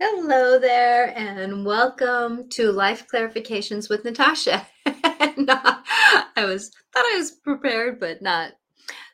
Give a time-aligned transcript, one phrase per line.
[0.00, 4.64] Hello there, and welcome to Life Clarifications with Natasha.
[4.86, 8.52] I was thought I was prepared, but not.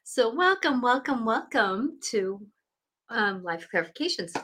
[0.02, 2.46] So, welcome, welcome, welcome to
[3.08, 4.36] um, Life Clarifications.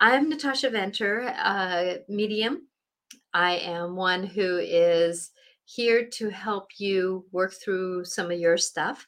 [0.00, 2.66] I'm Natasha Venter, a medium.
[3.32, 5.30] I am one who is
[5.66, 9.06] here to help you work through some of your stuff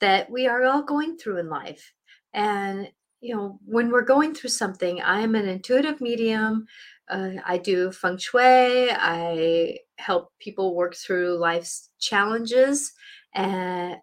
[0.00, 1.92] that we are all going through in life.
[2.32, 2.88] And
[3.24, 6.66] you know, when we're going through something, I'm an intuitive medium.
[7.08, 8.90] Uh, I do feng shui.
[8.90, 12.92] I help people work through life's challenges
[13.34, 13.96] and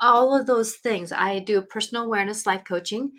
[0.00, 1.12] all of those things.
[1.12, 3.12] I do personal awareness life coaching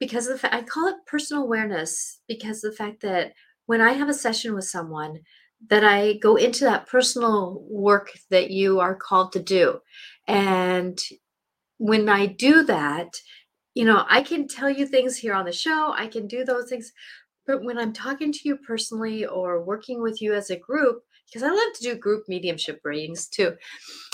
[0.00, 3.34] because of the fact I call it personal awareness because of the fact that
[3.66, 5.20] when I have a session with someone,
[5.68, 9.78] that I go into that personal work that you are called to do.
[10.26, 11.00] And
[11.78, 13.14] when I do that,
[13.74, 16.68] you know, I can tell you things here on the show, I can do those
[16.68, 16.92] things.
[17.46, 21.42] But when I'm talking to you personally or working with you as a group, because
[21.42, 23.56] I love to do group mediumship readings too,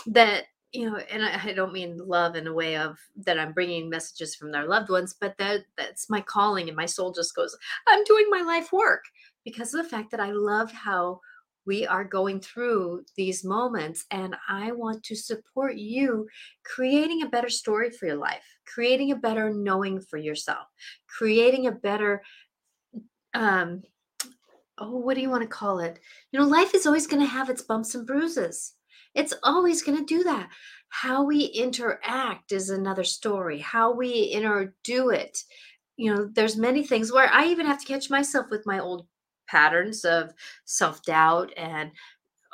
[0.07, 3.53] that, you know, and I, I don't mean love in a way of that I'm
[3.53, 7.35] bringing messages from their loved ones, but that that's my calling and my soul just
[7.35, 7.57] goes,
[7.87, 9.05] I'm doing my life work
[9.45, 11.21] because of the fact that I love how
[11.69, 16.27] we are going through these moments and i want to support you
[16.65, 20.67] creating a better story for your life creating a better knowing for yourself
[21.07, 22.23] creating a better
[23.35, 23.83] um
[24.79, 25.99] oh what do you want to call it?
[26.33, 28.75] You know life is always going to have its bumps and bruises.
[29.15, 30.49] It's always going to do that.
[30.91, 33.59] How we interact is another story.
[33.59, 35.39] How we interdo it.
[35.97, 39.07] You know there's many things where i even have to catch myself with my old
[39.49, 40.33] patterns of
[40.65, 41.91] self-doubt and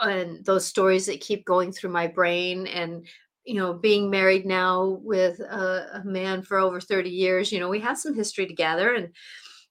[0.01, 3.07] and those stories that keep going through my brain and
[3.45, 7.69] you know being married now with a, a, man for over 30 years you know
[7.69, 9.11] we have some history together and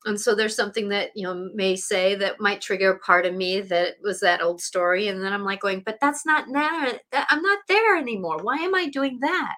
[0.05, 3.33] and so there's something that you know may say that might trigger a part of
[3.33, 6.91] me that was that old story and then i'm like going but that's not now
[7.29, 8.39] i'm not there anymore.
[8.41, 9.55] Why am i doing that?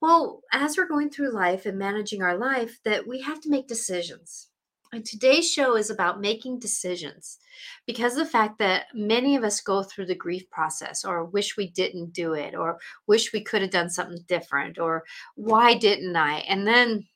[0.00, 3.66] Well as we're going through life and managing our life that we have to make
[3.66, 4.47] decisions
[4.92, 7.38] and today's show is about making decisions
[7.86, 11.56] because of the fact that many of us go through the grief process or wish
[11.56, 15.04] we didn't do it or wish we could have done something different or
[15.34, 16.38] why didn't I?
[16.48, 17.06] And then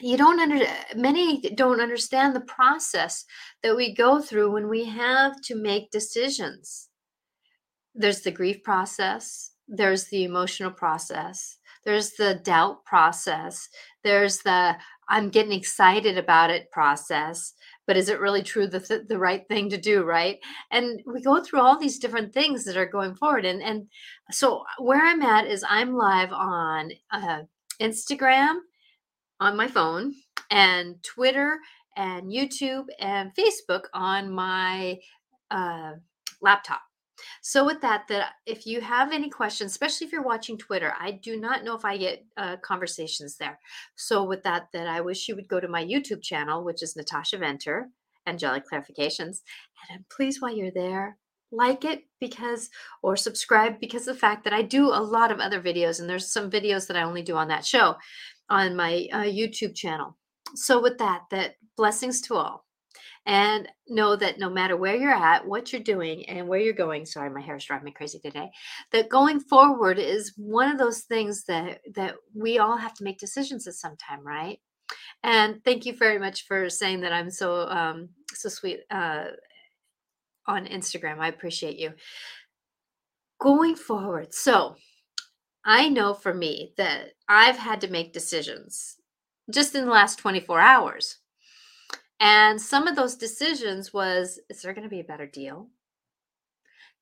[0.00, 0.64] you don't under
[0.96, 3.24] many don't understand the process
[3.62, 6.88] that we go through when we have to make decisions.
[7.94, 13.68] There's the grief process, there's the emotional process, there's the doubt process,
[14.02, 14.76] there's the
[15.08, 17.52] I'm getting excited about it process,
[17.86, 20.38] but is it really true the th- the right thing to do, right?
[20.70, 23.86] And we go through all these different things that are going forward, and and
[24.30, 27.42] so where I'm at is I'm live on uh,
[27.80, 28.56] Instagram
[29.40, 30.14] on my phone
[30.50, 31.58] and Twitter
[31.96, 34.98] and YouTube and Facebook on my
[35.50, 35.92] uh,
[36.40, 36.80] laptop.
[37.42, 41.12] So with that, that if you have any questions, especially if you're watching Twitter, I
[41.12, 43.58] do not know if I get uh, conversations there.
[43.96, 46.96] So with that, that I wish you would go to my YouTube channel, which is
[46.96, 47.88] Natasha Venter,
[48.26, 49.42] Angelic Clarifications,
[49.90, 51.18] and please, while you're there,
[51.52, 52.70] like it because
[53.02, 56.32] or subscribe because the fact that I do a lot of other videos, and there's
[56.32, 57.96] some videos that I only do on that show
[58.48, 60.16] on my uh, YouTube channel.
[60.54, 62.63] So with that, that blessings to all
[63.26, 67.06] and know that no matter where you're at, what you're doing, and where you're going,
[67.06, 68.50] sorry, my hair is driving me crazy today,
[68.92, 73.18] that going forward is one of those things that that we all have to make
[73.18, 74.58] decisions at some time, right?
[75.22, 79.24] And thank you very much for saying that I'm so um, so sweet uh,
[80.46, 81.18] on Instagram.
[81.18, 81.92] I appreciate you.
[83.40, 84.76] Going forward, so
[85.64, 88.96] I know for me that I've had to make decisions
[89.50, 91.18] just in the last 24 hours
[92.20, 95.68] and some of those decisions was is there going to be a better deal?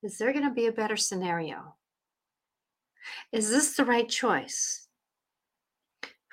[0.02, 1.76] Is there going to be a better scenario?
[3.30, 4.88] Is this the right choice?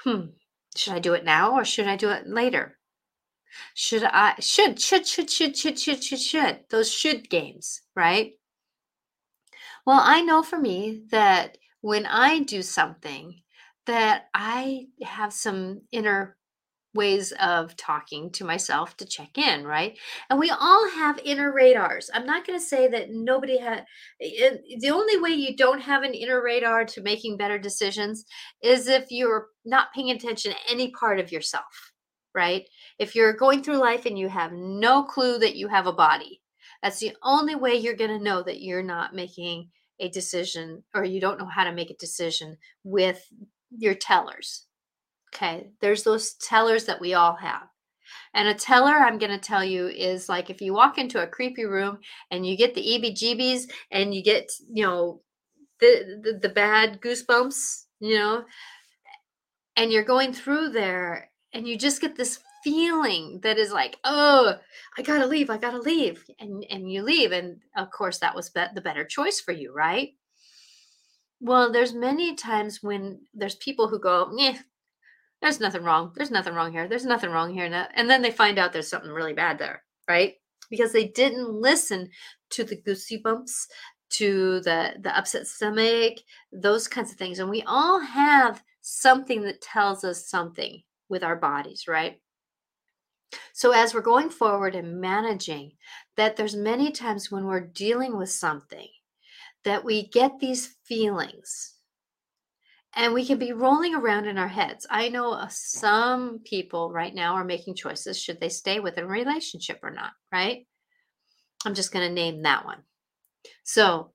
[0.04, 0.28] Hmm.
[0.76, 2.78] Should I do it now or should I do it later?
[3.74, 8.34] Should I should should should should should should should should those should games, right?
[9.86, 13.42] Well, I know for me that when I do something
[13.88, 16.38] that I have some inner
[16.94, 19.98] ways of talking to myself to check in, right?
[20.30, 22.10] And we all have inner radars.
[22.14, 23.86] I'm not going to say that nobody had
[24.22, 28.26] eh, eh, the only way you don't have an inner radar to making better decisions
[28.64, 31.92] is if you're not paying attention to any part of yourself,
[32.34, 32.68] right?
[32.98, 36.42] If you're going through life and you have no clue that you have a body,
[36.82, 39.70] that's the only way you're going to know that you're not making
[40.00, 43.22] a decision or you don't know how to make a decision with
[43.78, 44.66] your tellers
[45.34, 47.68] Okay, there's those tellers that we all have.
[48.34, 51.28] And a teller, I'm going to tell you, is like if you walk into a
[51.28, 52.00] creepy room
[52.32, 55.22] and you get the EBGBs and you get, you know,
[55.80, 58.44] the, the, the bad goosebumps, you know,
[59.76, 64.56] and you're going through there and you just get this feeling that is like, oh,
[64.98, 68.50] I gotta leave, I gotta leave, and and you leave, and of course that was
[68.50, 70.10] be- the better choice for you, right?
[71.40, 74.58] Well, there's many times when there's people who go, yeah,
[75.42, 76.12] there's nothing wrong.
[76.16, 76.88] There's nothing wrong here.
[76.88, 77.66] There's nothing wrong here.
[77.94, 80.36] And then they find out there's something really bad there, right?
[80.70, 82.10] Because they didn't listen
[82.52, 83.68] to the goosey bumps,
[84.12, 86.18] to the the upset stomach,
[86.52, 87.40] those kinds of things.
[87.40, 92.20] And we all have something that tells us something with our bodies, right?
[93.54, 95.74] So as we're going forward and managing
[96.18, 98.88] that there's many times when we're dealing with something
[99.64, 101.76] that we get these feelings
[103.00, 104.86] and we can be rolling around in our heads.
[104.90, 109.08] I know uh, some people right now are making choices should they stay with a
[109.08, 110.68] relationship or not, right?
[111.66, 112.80] I'm just going to name that one.
[113.64, 114.12] So,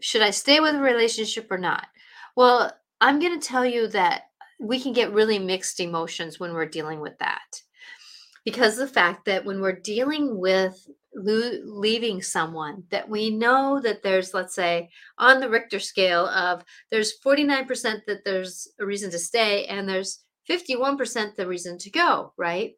[0.00, 1.88] should I stay with a relationship or not?
[2.36, 4.22] Well, I'm going to tell you that
[4.60, 7.60] we can get really mixed emotions when we're dealing with that
[8.44, 10.86] because the fact that when we're dealing with
[11.18, 14.88] lo- leaving someone that we know that there's let's say
[15.18, 20.20] on the richter scale of there's 49% that there's a reason to stay and there's
[20.48, 22.72] 51% the reason to go right?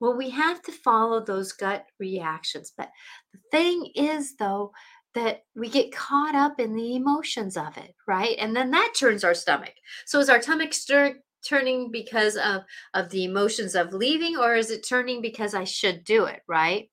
[0.00, 2.90] Well we have to follow those gut reactions but
[3.32, 4.72] the thing is though
[5.14, 8.36] that we get caught up in the emotions of it right?
[8.38, 9.74] And then that turns our stomach.
[10.06, 12.62] So is our stomach stir- turning because of
[12.94, 16.88] of the emotions of leaving or is it turning because i should do it right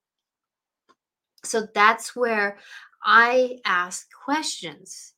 [1.44, 2.58] so that's where
[3.04, 5.14] I ask questions.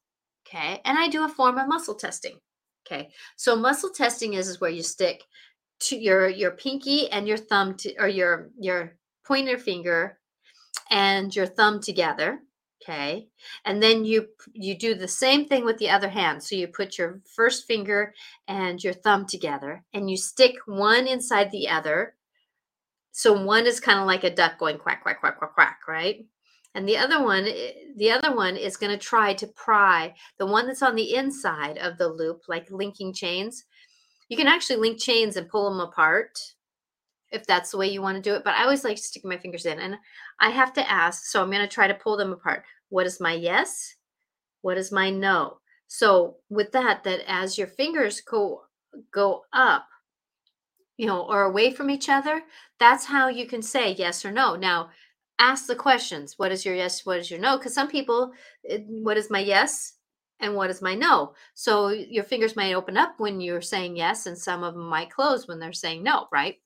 [0.47, 0.81] Okay.
[0.85, 2.39] And I do a form of muscle testing.
[2.87, 3.11] Okay.
[3.37, 5.23] So muscle testing is, is where you stick
[5.81, 8.97] to your your pinky and your thumb to or your your
[9.27, 10.19] pointer finger
[10.91, 12.41] and your thumb together
[12.81, 13.27] okay
[13.65, 16.99] and then you you do the same thing with the other hand so you put
[16.99, 18.15] your first finger
[18.47, 22.15] and your thumb together and you stick one inside the other
[23.13, 26.25] so one is kind of like a duck going quack, quack, quack, quack, quack, right?
[26.75, 30.47] And the other one, eh, the other one is going to try to pry the
[30.47, 33.65] one that's on the inside of the loop, like linking chains.
[34.29, 36.39] You can actually link chains and pull them apart
[37.31, 38.45] if that's the way you want to do it.
[38.45, 39.97] But I always like sticking my fingers in and
[40.41, 41.27] I have to ask.
[41.27, 42.65] So I'm going to try to pull them apart.
[42.89, 43.95] What is my yes?
[44.63, 45.59] What is my no?
[45.89, 48.63] So with that, that as your fingers go
[49.13, 49.87] go up,
[50.97, 52.43] you know, or away from each other,
[52.79, 54.57] that's how you can say yes or no.
[54.57, 54.91] Now,
[55.39, 56.39] ask the questions.
[56.39, 57.05] What is your yes?
[57.05, 57.57] What is your no?
[57.57, 58.33] Because some people,
[58.69, 59.95] eh, what is my yes?
[60.41, 61.35] And what is my no?
[61.55, 65.11] So your fingers might open up when you're saying yes, and some of them might
[65.11, 66.57] close when they're saying no, right?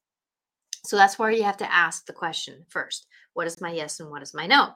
[0.85, 3.07] So that's where you have to ask the question first.
[3.35, 4.71] What is my yes and what is my no?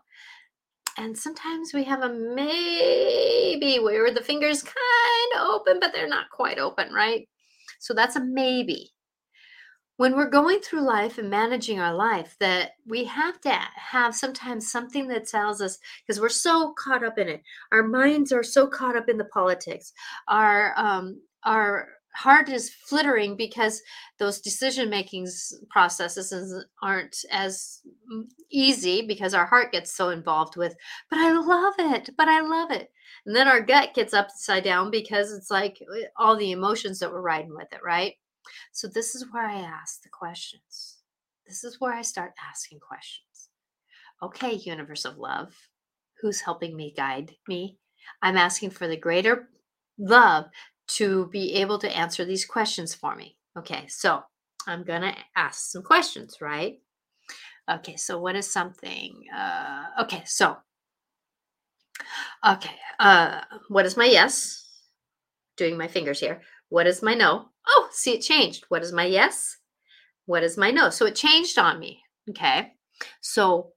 [0.98, 6.30] And sometimes we have a maybe where the fingers kind of open, but they're not
[6.30, 7.26] quite open, right?
[7.78, 8.90] So that's a maybe
[10.00, 14.72] when we're going through life and managing our life that we have to have sometimes
[14.72, 17.42] something that tells us because we're so caught up in it.
[17.70, 19.92] Our minds are so caught up in the politics.
[20.26, 23.82] Our um our heart is flittering because
[24.18, 25.28] those decision making
[25.68, 27.82] processes aren't as
[28.50, 30.74] easy because our heart gets so involved with
[31.10, 32.90] but i love it but i love it.
[33.26, 37.12] And then our gut gets upside down because it's like eh, all the emotions that
[37.12, 38.14] we're riding with it right
[38.72, 40.98] so this is where I ask the questions.
[41.46, 43.48] This is where I start asking questions.
[44.22, 45.54] Okay, universe of love,
[46.20, 47.78] who's helping me guide me?
[48.22, 49.48] I'm asking for the greater
[49.98, 50.46] love
[50.88, 53.36] to be able to answer these questions for me.
[53.56, 54.22] Okay, so
[54.66, 56.78] I'm going to ask some questions, right?
[57.70, 59.22] Okay, so what is something?
[59.34, 60.56] Uh, okay, so,
[62.46, 64.66] okay, uh, what is my yes?
[65.56, 66.42] Doing my fingers here.
[66.68, 67.49] What is my no?
[67.66, 68.64] Oh, see, it changed.
[68.68, 69.56] What is my yes?
[70.26, 70.90] What is my no?
[70.90, 72.02] So it changed on me.
[72.28, 72.72] Okay.
[73.20, 73.72] So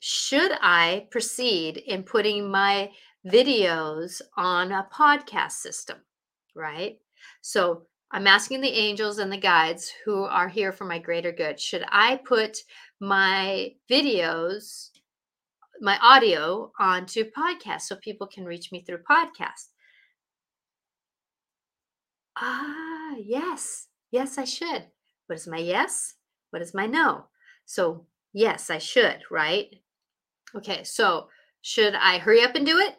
[0.00, 2.90] should I proceed in putting my
[3.26, 5.98] videos on a podcast system?
[6.54, 6.98] Right.
[7.40, 11.58] So I'm asking the angels and the guides who are here for my greater good.
[11.58, 12.58] Should I put
[13.00, 14.90] my videos,
[15.80, 19.68] my audio onto podcast so people can reach me through podcast?
[22.36, 23.88] Ah, yes.
[24.10, 24.86] Yes, I should.
[25.26, 26.14] What is my yes?
[26.50, 27.26] What is my no?
[27.64, 29.66] So, yes, I should, right?
[30.54, 31.28] Okay, so
[31.62, 32.96] should I hurry up and do it?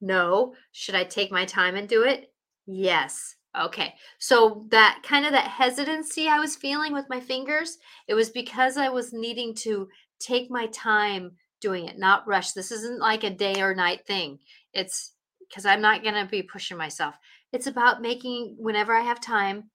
[0.00, 0.54] No.
[0.72, 2.32] Should I take my time and do it?
[2.66, 3.36] Yes.
[3.58, 3.94] Okay.
[4.18, 8.76] So that kind of that hesitancy I was feeling with my fingers, it was because
[8.76, 9.88] I was needing to
[10.20, 12.52] take my time doing it, not rush.
[12.52, 14.38] This isn't like a day or night thing.
[14.72, 15.12] It's
[15.48, 17.14] because I'm not going to be pushing myself.
[17.56, 19.70] It's about making whenever I have time,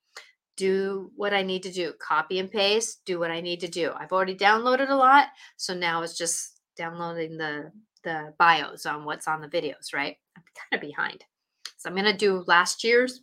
[0.56, 3.92] do what I need to do, copy and paste, do what I need to do.
[3.98, 7.72] I've already downloaded a lot, so now it's just downloading the
[8.04, 10.16] the bios on what's on the videos, right?
[10.38, 11.24] I'm kind of behind.
[11.78, 13.22] So I'm going to do last year's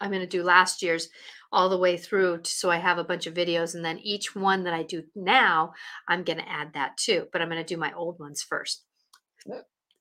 [0.00, 1.10] I'm going to do last year's
[1.52, 4.64] all the way through so I have a bunch of videos and then each one
[4.64, 5.74] that I do now
[6.08, 8.84] I'm going to add that too but I'm going to do my old ones first.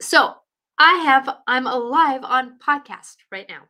[0.02, 0.36] So,
[0.80, 3.64] I have I'm alive on podcast right now.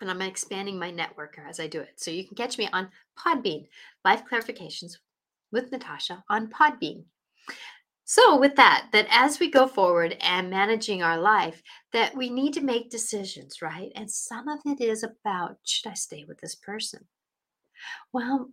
[0.00, 1.94] And I'm expanding my network as I do it.
[1.96, 2.88] So you can catch me on
[3.18, 3.66] Podbean,
[4.04, 4.96] Life Clarifications
[5.52, 7.04] with Natasha on Podbean.
[8.04, 11.62] So with that, that as we go forward and managing our life,
[11.92, 13.92] that we need to make decisions, right?
[13.94, 17.06] And some of it is about should I stay with this person?
[18.12, 18.50] Well,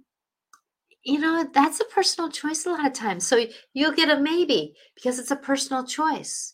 [1.04, 3.26] you know, that's a personal choice a lot of times.
[3.26, 6.54] So you'll get a maybe because it's a personal choice.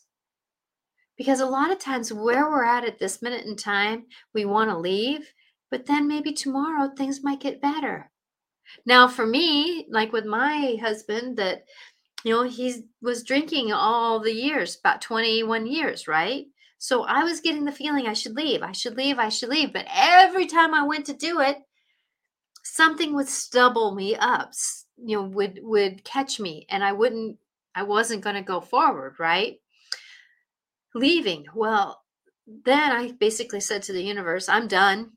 [1.16, 4.04] Because a lot of times where we're at at this minute in time,
[4.34, 5.32] we want to leave,
[5.70, 8.10] but then maybe tomorrow things might get better.
[8.84, 11.64] Now, for me, like with my husband, that
[12.24, 16.46] you know, he was drinking all the years, about 21 years, right?
[16.78, 19.72] So I was getting the feeling I should leave, I should leave, I should leave.
[19.72, 21.58] But every time I went to do it,
[22.64, 24.52] something would stubble me up,
[24.96, 27.38] you know, would would catch me and I wouldn't
[27.74, 29.58] I wasn't going to go forward, right?
[30.96, 31.44] Leaving.
[31.54, 32.02] Well,
[32.64, 35.10] then I basically said to the universe, I'm done.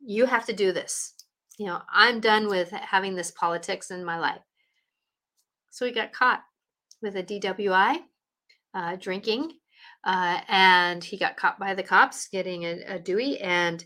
[0.00, 1.12] You have to do this.
[1.58, 4.40] You know, I'm done with having this politics in my life.
[5.70, 6.40] So he got caught
[7.02, 7.98] with a DWI,
[8.72, 9.52] uh, drinking,
[10.04, 13.84] uh, and he got caught by the cops getting a, a Dewey, and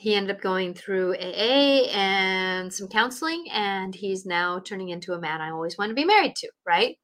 [0.00, 5.20] he ended up going through AA and some counseling, and he's now turning into a
[5.20, 6.96] man I always want to be married to, right?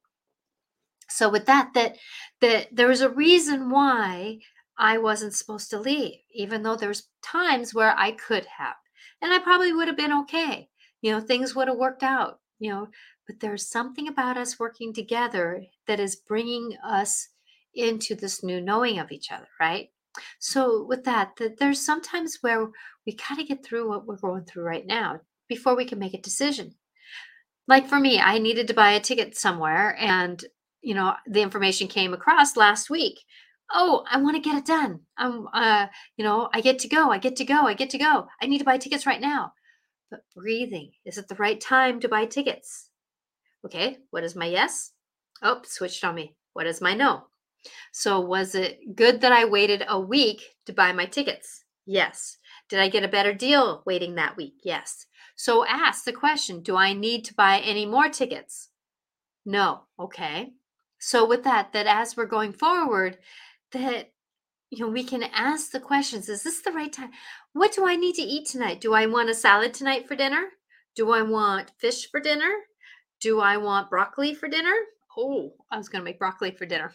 [1.15, 1.97] So with that, that
[2.41, 4.39] that there was a reason why
[4.77, 8.75] I wasn't supposed to leave, even though there's times where I could have,
[9.21, 10.69] and I probably would have been okay.
[11.01, 12.39] You know, things would have worked out.
[12.59, 12.87] You know,
[13.27, 17.29] but there's something about us working together that is bringing us
[17.73, 19.89] into this new knowing of each other, right?
[20.39, 22.69] So with that, that there's sometimes where
[23.05, 26.13] we kind of get through what we're going through right now before we can make
[26.13, 26.75] a decision.
[27.67, 30.43] Like for me, I needed to buy a ticket somewhere and
[30.81, 33.19] you know, the information came across last week.
[33.73, 35.01] Oh, I want to get it done.
[35.17, 37.11] I'm uh, you know, I get to go.
[37.11, 37.67] I get to go.
[37.67, 38.27] I get to go.
[38.41, 39.53] I need to buy tickets right now.
[40.09, 42.89] But breathing, is it the right time to buy tickets?
[43.65, 44.91] Okay, what is my yes?
[45.41, 46.35] Oh, switched on me.
[46.53, 47.27] What is my no?
[47.91, 51.63] So, was it good that I waited a week to buy my tickets?
[51.85, 52.37] Yes.
[52.69, 54.55] Did I get a better deal waiting that week?
[54.63, 55.05] Yes.
[55.35, 58.69] So, ask the question Do I need to buy any more tickets?
[59.45, 59.83] No.
[59.99, 60.53] Okay.
[61.03, 63.17] So, with that, that as we're going forward,
[63.71, 64.11] that
[64.69, 67.09] you know, we can ask the questions Is this the right time?
[67.53, 68.79] What do I need to eat tonight?
[68.79, 70.49] Do I want a salad tonight for dinner?
[70.95, 72.51] Do I want fish for dinner?
[73.19, 74.73] Do I want broccoli for dinner?
[75.17, 76.93] Oh, I was going to make broccoli for dinner.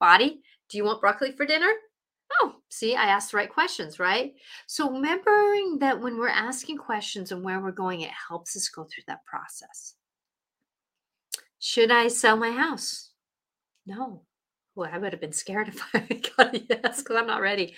[0.00, 1.72] Body, do you want broccoli for dinner?
[2.40, 4.34] Oh, see, I asked the right questions, right?
[4.68, 8.84] So, remembering that when we're asking questions and where we're going, it helps us go
[8.84, 9.94] through that process.
[11.58, 13.07] Should I sell my house?
[13.88, 14.22] No.
[14.74, 17.74] Well, I would have been scared if I got a yes because I'm not ready.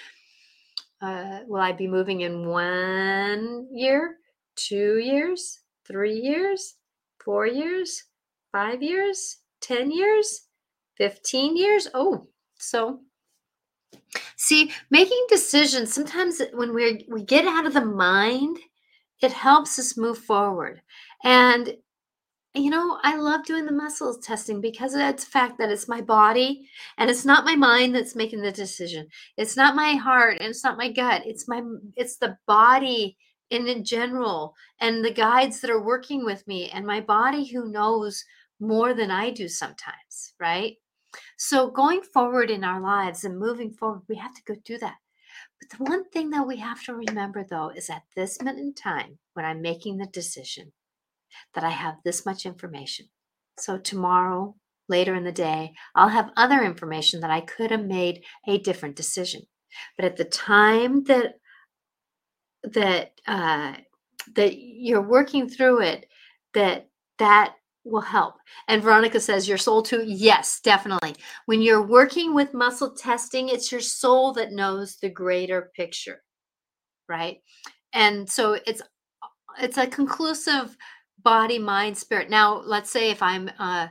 [1.00, 4.16] Uh, will I be moving in one year,
[4.56, 6.74] two years, three years?
[7.24, 8.04] four years,
[8.52, 10.48] five years, 10 years,
[10.96, 11.88] 15 years.
[11.94, 12.26] Oh,
[12.58, 13.00] so
[14.36, 18.58] see, making decisions sometimes when we we get out of the mind,
[19.22, 20.82] it helps us move forward.
[21.24, 21.74] And
[22.54, 26.00] you know, I love doing the muscles testing because of the fact that it's my
[26.00, 29.06] body and it's not my mind that's making the decision.
[29.36, 31.22] It's not my heart and it's not my gut.
[31.24, 31.62] It's my
[31.96, 33.16] it's the body
[33.52, 37.70] and in general and the guides that are working with me and my body who
[37.70, 38.24] knows
[38.58, 40.74] more than I do sometimes, right?
[41.36, 44.96] So going forward in our lives and moving forward, we have to go do that.
[45.60, 48.74] But the one thing that we have to remember though is at this minute in
[48.74, 50.72] time when I'm making the decision
[51.54, 53.06] that I have this much information.
[53.58, 54.56] So tomorrow,
[54.88, 58.96] later in the day, I'll have other information that I could have made a different
[58.96, 59.42] decision.
[59.96, 61.34] But at the time that
[62.62, 63.74] that uh,
[64.34, 66.06] that you're working through it
[66.52, 68.34] that that will help
[68.68, 71.14] and veronica says your soul too yes definitely
[71.46, 76.22] when you're working with muscle testing it's your soul that knows the greater picture
[77.10, 77.38] right?
[77.92, 78.80] And so it's
[79.60, 80.76] it's a conclusive
[81.22, 82.30] body, mind, spirit.
[82.30, 83.88] Now, let's say if I'm uh,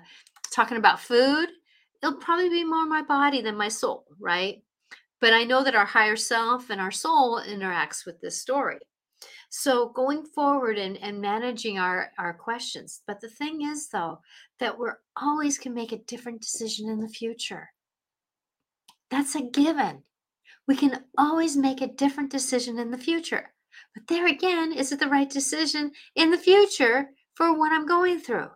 [0.53, 1.50] talking about food,
[2.01, 4.63] it'll probably be more my body than my soul, right?
[5.21, 8.79] But I know that our higher self and our soul interacts with this story.
[9.50, 13.01] So going forward and, and managing our, our questions.
[13.07, 14.19] But the thing is, though,
[14.59, 17.69] that we're always can make a different decision in the future.
[19.09, 20.03] That's a given.
[20.67, 23.51] We can always make a different decision in the future.
[23.95, 27.09] But there again, is it the right decision in the future
[27.39, 28.50] for what I'm going through?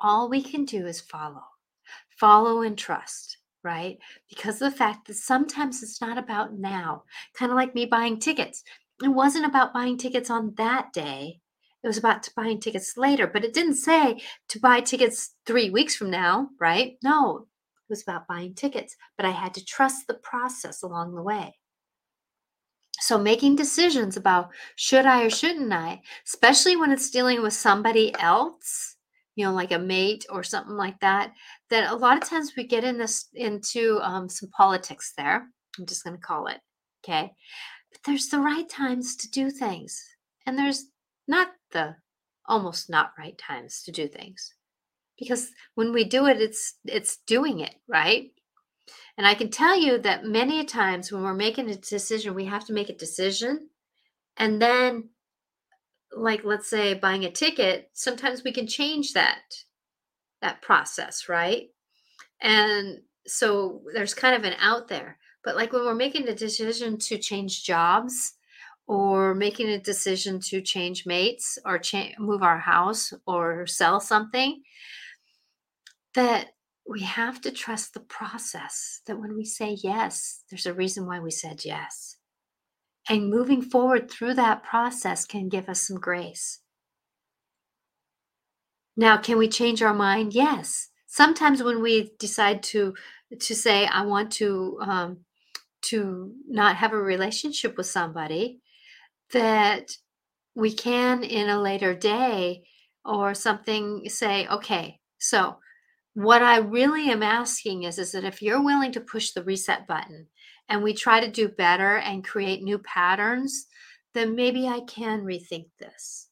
[0.00, 1.44] All we can do is follow,
[2.18, 3.98] follow and trust, right?
[4.30, 7.02] Because of the fact that sometimes it's not about now,
[7.34, 8.64] kind of like me buying tickets
[9.04, 11.40] it wasn't about buying tickets on that day.
[11.84, 15.94] It was about buying tickets later, but it didn't say to buy tickets three weeks
[15.94, 16.96] from now, right?
[17.04, 21.22] No, it was about buying tickets, but I had to trust the process along the
[21.22, 21.57] way.
[23.00, 28.12] So, making decisions about should I or shouldn't I, especially when it's dealing with somebody
[28.18, 28.96] else,
[29.36, 31.32] you know, like a mate or something like that,
[31.70, 35.46] that a lot of times we get in this into um, some politics there.
[35.78, 36.58] I'm just going to call it.
[37.04, 37.32] Okay.
[37.92, 40.04] But there's the right times to do things,
[40.44, 40.86] and there's
[41.28, 41.94] not the
[42.46, 44.54] almost not right times to do things.
[45.18, 48.30] Because when we do it, it's it's doing it, right?
[49.16, 52.64] And I can tell you that many times when we're making a decision, we have
[52.66, 53.68] to make a decision.
[54.36, 55.10] And then,
[56.12, 59.42] like let's say buying a ticket, sometimes we can change that
[60.40, 61.68] that process, right?
[62.40, 65.18] And so there's kind of an out there.
[65.44, 68.34] But like when we're making a decision to change jobs
[68.86, 74.62] or making a decision to change mates or cha- move our house or sell something,
[76.14, 76.48] that
[76.88, 79.02] we have to trust the process.
[79.06, 82.16] That when we say yes, there's a reason why we said yes.
[83.08, 86.60] And moving forward through that process can give us some grace.
[88.96, 90.34] Now, can we change our mind?
[90.34, 90.88] Yes.
[91.06, 92.94] Sometimes when we decide to
[93.38, 95.18] to say, I want to um,
[95.82, 98.60] to not have a relationship with somebody
[99.32, 99.96] that
[100.54, 102.62] we can in a later day
[103.04, 105.56] or something say okay so
[106.18, 109.86] what i really am asking is is that if you're willing to push the reset
[109.86, 110.26] button
[110.68, 113.66] and we try to do better and create new patterns
[114.14, 116.28] then maybe i can rethink this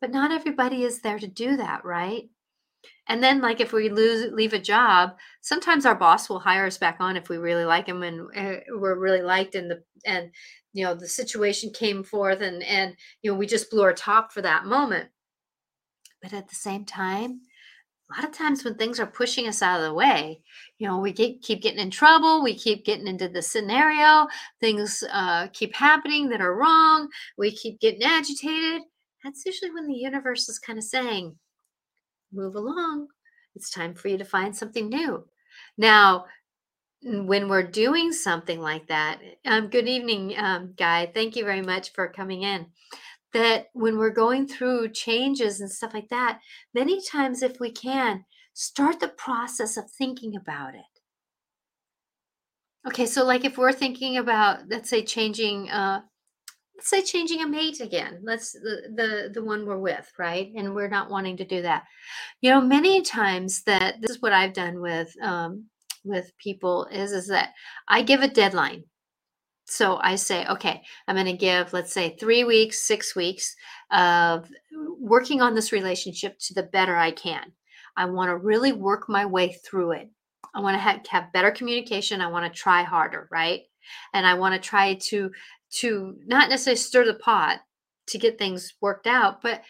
[0.00, 2.28] but not everybody is there to do that right
[3.06, 6.78] and then, like, if we lose leave a job, sometimes our boss will hire us
[6.78, 10.30] back on if we really like him and uh, we're really liked, and the and
[10.72, 14.32] you know the situation came forth, and and you know we just blew our top
[14.32, 15.10] for that moment.
[16.22, 17.42] But at the same time,
[18.10, 20.40] a lot of times when things are pushing us out of the way,
[20.78, 24.26] you know, we get, keep getting in trouble, we keep getting into the scenario,
[24.60, 28.82] things uh, keep happening that are wrong, we keep getting agitated.
[29.22, 31.34] That's usually when the universe is kind of saying,
[32.32, 33.08] move along.
[33.56, 35.24] It's time for you to find something new.
[35.78, 36.26] Now,
[37.02, 41.10] when we're doing something like that, um, good evening, um, Guy.
[41.12, 42.66] Thank you very much for coming in.
[43.34, 46.40] That when we're going through changes and stuff like that,
[46.72, 50.80] many times, if we can, start the process of thinking about it.
[52.88, 56.00] Okay, so like if we're thinking about, let's say, changing uh,
[56.76, 60.74] let's say changing a mate again let's the, the the one we're with right and
[60.74, 61.84] we're not wanting to do that
[62.40, 65.64] you know many times that this is what i've done with um
[66.04, 67.50] with people is is that
[67.88, 68.84] i give a deadline
[69.74, 73.54] so i say okay i'm going to give let's say three weeks six weeks
[73.90, 74.48] of
[74.98, 77.52] working on this relationship to the better i can
[77.96, 80.08] i want to really work my way through it
[80.54, 83.62] i want to have, have better communication i want to try harder right
[84.12, 85.30] and i want to try to
[85.70, 87.60] to not necessarily stir the pot
[88.06, 89.62] to get things worked out, but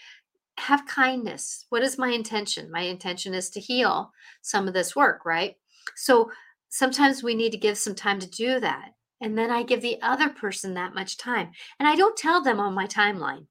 [0.59, 1.67] have kindness.
[1.71, 2.71] What is my intention?
[2.71, 4.13] My intention is to heal
[4.43, 5.57] some of this work, right?
[5.97, 6.31] So
[6.69, 8.91] sometimes we need to give some time to do that.
[9.25, 11.53] And then I give the other person that much time.
[11.79, 13.47] And I don't tell them on my timeline.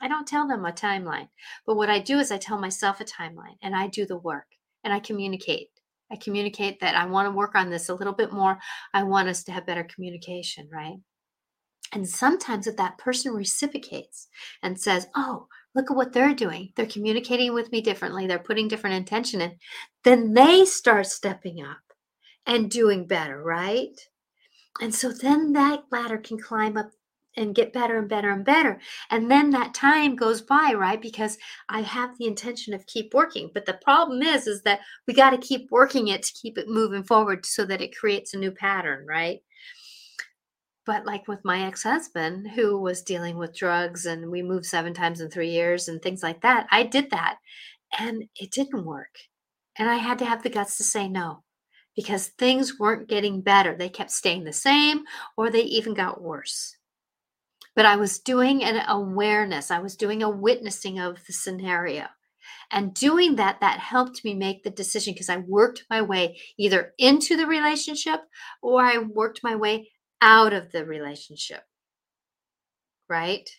[0.00, 1.26] I don't tell them a timeline.
[1.66, 4.46] But what I do is I tell myself a timeline and I do the work
[4.84, 5.70] and I communicate.
[6.08, 8.60] I communicate that I want to work on this a little bit more.
[8.94, 10.98] I want us to have better communication, right?
[11.92, 14.28] And sometimes if that person reciprocates
[14.62, 18.68] and says, Oh, look at what they're doing, they're communicating with me differently, they're putting
[18.68, 19.56] different intention in,
[20.04, 21.82] then they start stepping up
[22.46, 23.98] and doing better, right?
[24.80, 26.90] And so then that ladder can climb up
[27.36, 28.78] and get better and better and better.
[29.10, 31.00] And then that time goes by, right?
[31.00, 33.50] Because I have the intention of keep working.
[33.54, 36.68] But the problem is, is that we got to keep working it to keep it
[36.68, 39.40] moving forward so that it creates a new pattern, right?
[40.84, 45.20] but like with my ex-husband who was dealing with drugs and we moved seven times
[45.20, 47.38] in three years and things like that i did that
[47.98, 49.14] and it didn't work
[49.78, 51.42] and i had to have the guts to say no
[51.96, 55.04] because things weren't getting better they kept staying the same
[55.36, 56.76] or they even got worse
[57.74, 62.06] but i was doing an awareness i was doing a witnessing of the scenario
[62.70, 66.92] and doing that that helped me make the decision because i worked my way either
[66.98, 68.20] into the relationship
[68.62, 69.88] or i worked my way
[70.22, 71.64] out of the relationship.
[73.08, 73.50] Right?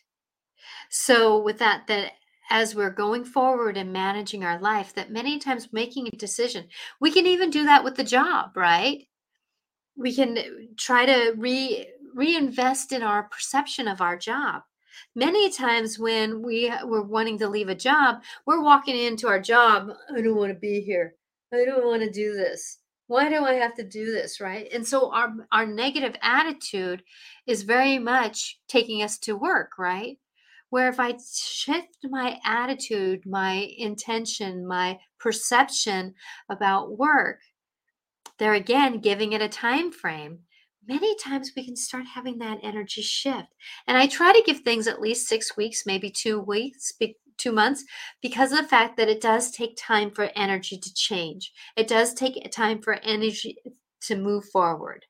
[0.90, 2.14] So, with that, that
[2.54, 6.68] as we're going forward and managing our life, that many times making a decision,
[7.02, 9.08] we can even do that with the job, right?
[9.98, 10.44] We can uh,
[10.78, 14.62] try to re reinvest in our perception of our job.
[15.16, 19.90] Many times when we were wanting to leave a job, we're walking into our job,
[20.16, 21.16] I don't want to be here.
[21.52, 24.88] I don't want to do this why do i have to do this right and
[24.88, 27.04] so our our negative attitude
[27.46, 30.18] is very much taking us to work right
[30.74, 36.14] where if i shift my attitude my intention my perception
[36.50, 37.40] about work
[38.40, 40.40] there again giving it a time frame
[40.88, 43.50] many times we can start having that energy shift
[43.86, 46.92] and i try to give things at least six weeks maybe two weeks
[47.38, 47.84] two months
[48.22, 51.52] because of the fact that it does take time for energy to change.
[51.76, 53.58] It does take time for energy
[54.02, 55.06] to move forward.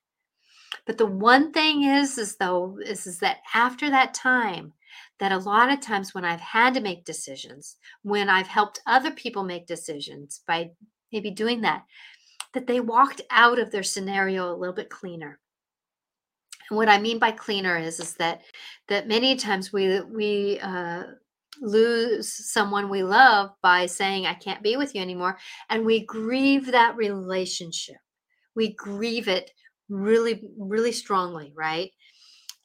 [0.86, 4.72] But the one thing is, is though, is, is that after that time,
[5.20, 9.10] that a lot of times when I've had to make decisions, when I've helped other
[9.10, 10.70] people make decisions by
[11.12, 11.84] maybe doing that,
[12.52, 15.38] that they walked out of their scenario a little bit cleaner.
[16.70, 18.42] And what I mean by cleaner is, is that
[18.88, 21.04] that many times we we uh,
[21.60, 25.38] lose someone we love by saying, I can't be with you anymore.
[25.70, 27.96] And we grieve that relationship.
[28.56, 29.50] We grieve it
[29.88, 31.90] really, really strongly, right?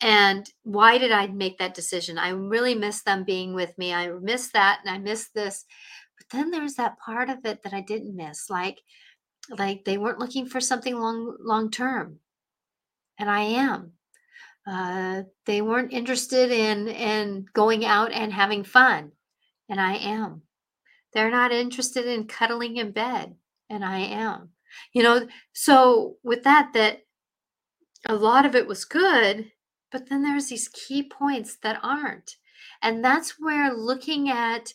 [0.02, 2.18] And why did I make that decision?
[2.18, 3.94] I really miss them being with me.
[3.94, 5.66] I miss that and I miss this.
[6.18, 8.50] But then there's that part of it that I didn't miss.
[8.50, 8.80] Like,
[9.58, 12.20] like they weren't looking for something long long term.
[13.18, 13.94] And I am.
[14.70, 19.12] Uh, they weren't interested in in going out and having fun,
[19.68, 20.44] and I am.
[21.14, 23.36] They're not interested in cuddling in bed,
[23.70, 24.50] and I am.
[24.94, 27.00] You know, so with that, that
[28.08, 29.52] a lot of it was good,
[29.92, 32.38] but then there's these key points that aren't,
[32.82, 34.74] and that's where looking at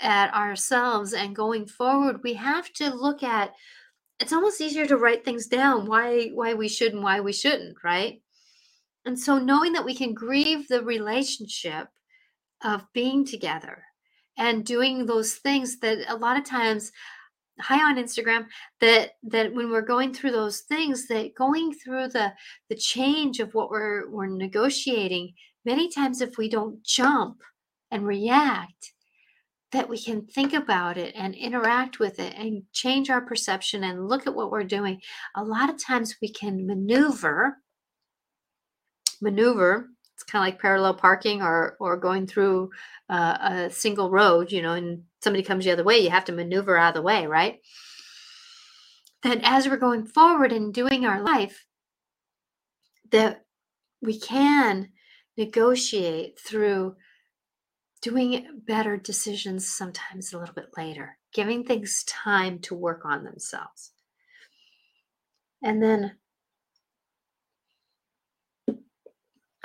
[0.00, 3.54] at ourselves and going forward, we have to look at.
[4.20, 7.76] It's almost easier to write things down why why we should and why we shouldn't,
[7.84, 8.20] right?
[9.04, 11.88] And so knowing that we can grieve the relationship
[12.62, 13.84] of being together
[14.36, 16.92] and doing those things that a lot of times
[17.60, 18.46] high on Instagram
[18.80, 22.32] that that when we're going through those things that going through the
[22.68, 25.32] the change of what we're we're negotiating
[25.64, 27.42] many times if we don't jump
[27.90, 28.92] and react
[29.72, 34.08] that we can think about it and interact with it and change our perception and
[34.08, 34.98] look at what we're doing.
[35.36, 37.58] A lot of times we can maneuver
[39.20, 42.70] maneuver it's kind of like parallel parking or or going through
[43.08, 46.32] uh, a single road you know and somebody comes the other way you have to
[46.32, 47.60] maneuver out of the way right?
[49.22, 51.66] That as we're going forward and doing our life
[53.12, 53.44] that
[54.02, 54.90] we can
[55.36, 56.96] negotiate through
[58.02, 63.92] doing better decisions sometimes a little bit later giving things time to work on themselves.
[65.62, 66.16] And then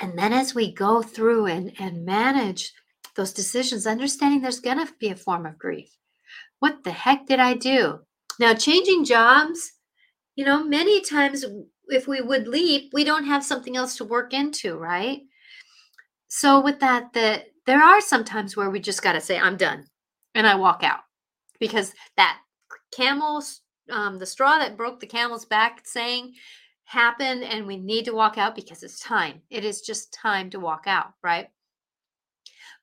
[0.03, 2.73] And then as we go through and, and manage
[3.15, 5.95] those decisions, understanding there's going to be a form of grief.
[6.59, 7.99] What the heck did I do?
[8.37, 9.71] Now, changing jobs,
[10.35, 11.45] you know, many times
[11.87, 15.21] if we would leap, we don't have something else to work into, right?
[16.27, 19.55] So with that, that there are some times where we just got to say, I'm
[19.55, 19.85] done.
[20.35, 20.99] And I walk out
[21.61, 22.39] because that
[22.91, 26.33] camel's, um, the straw that broke the camel's back saying
[26.85, 29.41] happen and we need to walk out because it's time.
[29.49, 31.47] It is just time to walk out, right?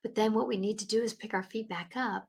[0.02, 2.28] But then what we need to do is pick our feet back up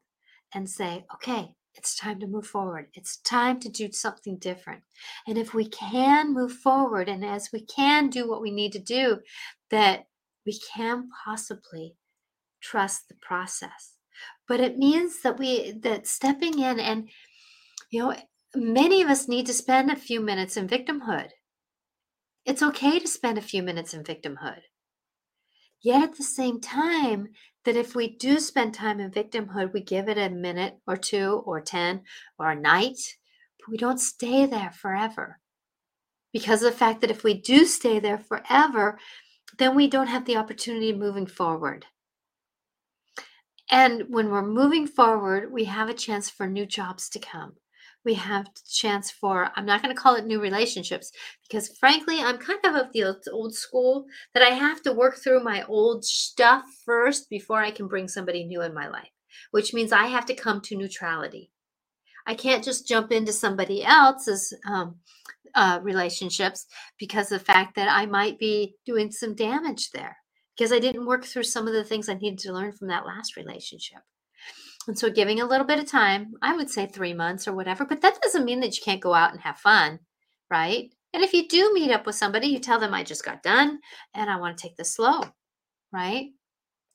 [0.53, 2.87] and say, okay, it's time to move forward.
[2.93, 4.83] It's time to do something different.
[5.25, 8.79] And if we can move forward and as we can do what we need to
[8.79, 9.19] do,
[9.69, 10.07] that
[10.45, 11.95] we can possibly
[12.61, 13.95] trust the process.
[14.47, 17.09] But it means that we that stepping in and
[17.89, 18.15] you know
[18.53, 21.29] many of us need to spend a few minutes in victimhood
[22.45, 24.61] it's okay to spend a few minutes in victimhood.
[25.81, 27.29] Yet at the same time,
[27.65, 31.43] that if we do spend time in victimhood, we give it a minute or two
[31.45, 32.01] or 10
[32.39, 32.99] or a night,
[33.59, 35.39] but we don't stay there forever.
[36.33, 38.97] Because of the fact that if we do stay there forever,
[39.57, 41.85] then we don't have the opportunity of moving forward.
[43.69, 47.53] And when we're moving forward, we have a chance for new jobs to come.
[48.03, 51.11] We have chance for, I'm not going to call it new relationships
[51.47, 55.43] because frankly, I'm kind of of the old school that I have to work through
[55.43, 59.11] my old stuff first before I can bring somebody new in my life,
[59.51, 61.51] which means I have to come to neutrality.
[62.25, 64.95] I can't just jump into somebody else's um,
[65.55, 66.65] uh, relationships
[66.97, 70.17] because of the fact that I might be doing some damage there
[70.57, 73.05] because I didn't work through some of the things I needed to learn from that
[73.05, 73.99] last relationship.
[74.87, 77.85] And so, giving a little bit of time, I would say three months or whatever,
[77.85, 79.99] but that doesn't mean that you can't go out and have fun,
[80.49, 80.91] right?
[81.13, 83.79] And if you do meet up with somebody, you tell them, I just got done
[84.13, 85.21] and I want to take this slow,
[85.91, 86.29] right?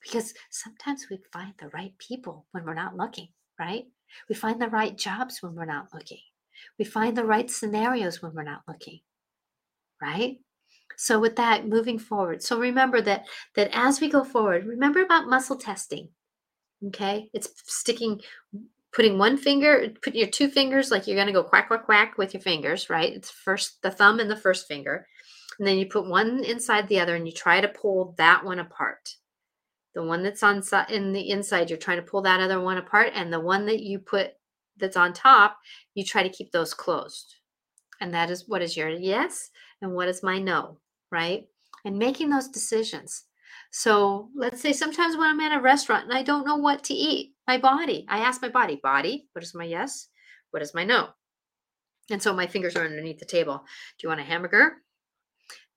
[0.03, 3.85] Because sometimes we find the right people when we're not looking, right?
[4.29, 6.20] We find the right jobs when we're not looking.
[6.79, 9.01] We find the right scenarios when we're not looking,
[10.01, 10.38] right?
[10.96, 12.42] So with that, moving forward.
[12.42, 16.09] So remember that that as we go forward, remember about muscle testing.
[16.84, 18.20] Okay, it's sticking,
[18.92, 22.18] putting one finger, put your two fingers like you're going to go quack quack quack
[22.18, 23.12] with your fingers, right?
[23.12, 25.06] It's first the thumb and the first finger,
[25.58, 28.58] and then you put one inside the other, and you try to pull that one
[28.58, 29.16] apart.
[29.94, 33.12] The one that's on in the inside, you're trying to pull that other one apart,
[33.14, 34.32] and the one that you put
[34.76, 35.58] that's on top,
[35.94, 37.36] you try to keep those closed.
[38.00, 40.78] And that is what is your yes and what is my no,
[41.10, 41.48] right?
[41.86, 43.24] And making those decisions.
[43.78, 46.94] So let's say sometimes when I'm at a restaurant and I don't know what to
[46.94, 50.08] eat, my body, I ask my body, body, what is my yes?
[50.50, 51.08] What is my no?
[52.10, 53.64] And so my fingers are underneath the table.
[53.98, 54.76] Do you want a hamburger?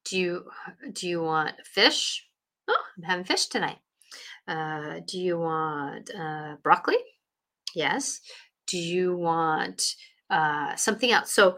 [0.06, 0.46] Do you
[0.94, 2.26] do you want fish?
[2.68, 3.80] Oh, I'm having fish tonight.
[4.48, 6.98] Uh, do you want uh, broccoli?
[7.76, 8.22] Yes
[8.70, 9.96] do you want
[10.30, 11.32] uh, something else?
[11.32, 11.58] So,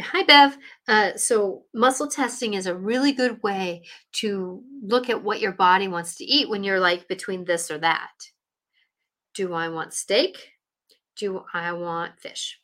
[0.00, 0.56] hi, Bev.
[0.88, 5.88] Uh, so, muscle testing is a really good way to look at what your body
[5.88, 8.10] wants to eat when you're like between this or that.
[9.34, 10.50] Do I want steak?
[11.16, 12.58] Do I want fish?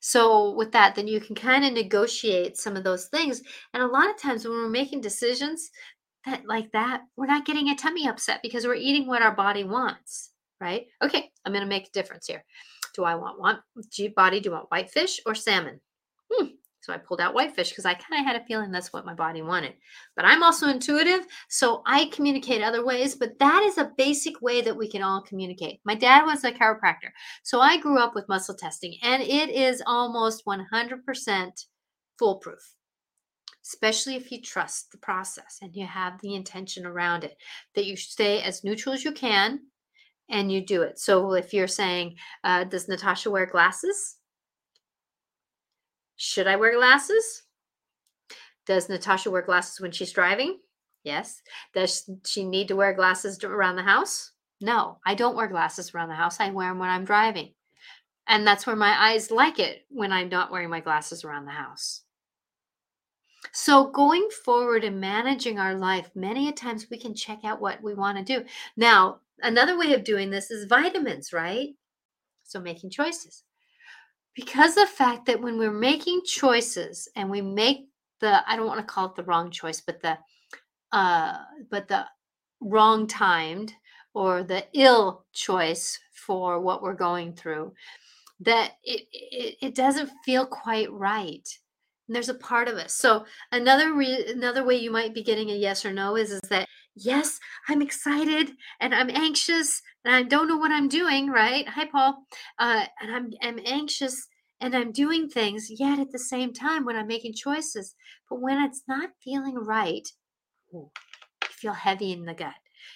[0.00, 3.42] So, with that, then you can kind of negotiate some of those things.
[3.72, 5.70] And a lot of times when we're making decisions
[6.24, 9.64] that like that, we're not getting a tummy upset because we're eating what our body
[9.64, 10.86] wants, right?
[11.02, 12.44] Okay, I'm going to make a difference here.
[12.94, 13.58] Do I want one
[14.16, 14.40] body?
[14.40, 15.80] Do you want whitefish or salmon?
[16.84, 19.14] So I pulled out whitefish because I kind of had a feeling that's what my
[19.14, 19.72] body wanted.
[20.16, 23.14] But I'm also intuitive, so I communicate other ways.
[23.14, 25.80] But that is a basic way that we can all communicate.
[25.84, 27.10] My dad was a chiropractor,
[27.42, 31.64] so I grew up with muscle testing, and it is almost 100%
[32.18, 32.74] foolproof
[33.66, 37.34] especially if you trust the process and you have the intention around it
[37.74, 39.58] that you stay as neutral as you can
[40.28, 40.98] and you do it.
[40.98, 44.16] So if you're saying, uh, does Natasha wear glasses?
[46.16, 47.42] Should I wear glasses?
[48.66, 50.58] Does Natasha wear glasses when she's driving?
[51.02, 51.42] Yes.
[51.74, 54.32] Does she need to wear glasses around the house?
[54.60, 56.40] No, I don't wear glasses around the house.
[56.40, 57.52] I wear them when I'm driving.
[58.26, 61.50] And that's where my eyes like it when I'm not wearing my glasses around the
[61.52, 62.02] house.
[63.52, 67.82] So, going forward and managing our life, many a times we can check out what
[67.82, 68.46] we want to do.
[68.76, 71.74] Now, another way of doing this is vitamins, right?
[72.44, 73.42] So making choices.
[74.34, 77.88] Because the fact that when we're making choices and we make
[78.20, 80.18] the I don't want to call it the wrong choice, but the
[80.92, 81.38] uh
[81.70, 82.06] but the
[82.60, 83.72] wrong timed
[84.14, 87.72] or the ill choice for what we're going through
[88.40, 91.48] that it, it, it doesn't feel quite right.
[92.08, 95.50] And there's a part of us so another re- another way you might be getting
[95.50, 100.22] a yes or no is is that yes, I'm excited and I'm anxious and I
[100.22, 101.66] don't know what I'm doing, right?
[101.68, 102.24] Hi, Paul.
[102.58, 104.26] Uh, and I'm, I'm anxious
[104.60, 107.94] and I'm doing things, yet at the same time, when I'm making choices,
[108.30, 110.06] but when it's not feeling right,
[110.72, 110.90] you
[111.50, 112.54] feel heavy in the gut.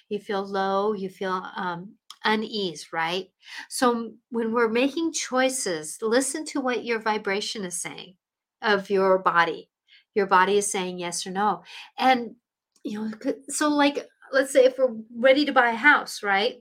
[0.09, 3.31] You feel low, you feel um, unease, right?
[3.69, 8.15] So when we're making choices, listen to what your vibration is saying
[8.63, 9.69] of your body.
[10.15, 11.63] Your body is saying yes or no.
[11.99, 12.37] And
[12.85, 16.57] you know so like let's say if we're ready to buy a house right?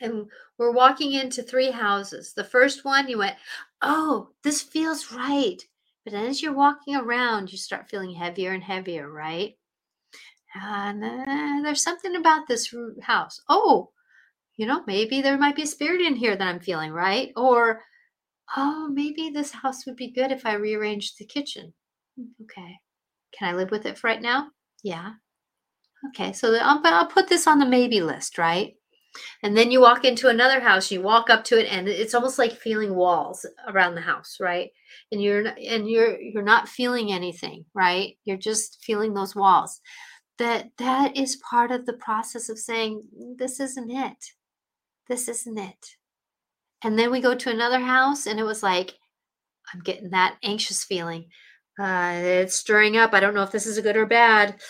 [0.00, 0.26] And
[0.58, 2.34] we're walking into three houses.
[2.34, 3.36] The first one you went
[3.82, 5.58] oh this feels right.
[6.04, 9.54] But as you're walking around you start feeling heavier and heavier right?
[10.54, 13.40] And uh, there's something about this house.
[13.48, 13.90] Oh
[14.56, 17.32] you know maybe there might be a spirit in here that i'm feeling right?
[17.36, 17.82] Or
[18.56, 21.74] oh maybe this house would be good if i rearranged the kitchen.
[22.18, 22.76] Hmm, okay.
[23.32, 24.48] Can i live with it for right now
[24.86, 25.12] yeah.
[26.08, 28.74] Okay, so I'll, I'll put this on the maybe list, right?
[29.42, 32.38] And then you walk into another house, you walk up to it, and it's almost
[32.38, 34.70] like feeling walls around the house, right?
[35.12, 38.16] And you're and you're you're not feeling anything, right?
[38.24, 39.80] You're just feeling those walls.
[40.38, 43.02] that that is part of the process of saying
[43.38, 44.18] this isn't it
[45.08, 45.96] this isn't it
[46.82, 48.94] and then we go to another house and it was like
[49.72, 51.26] i'm getting that anxious feeling
[51.78, 54.60] uh, it's stirring up i don't know if this is a good or bad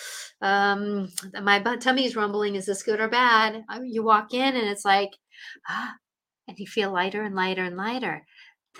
[0.41, 1.09] um,
[1.41, 5.11] my tummy's rumbling is this good or bad you walk in and it's like
[5.67, 5.93] ah,
[6.47, 8.25] and you feel lighter and lighter and lighter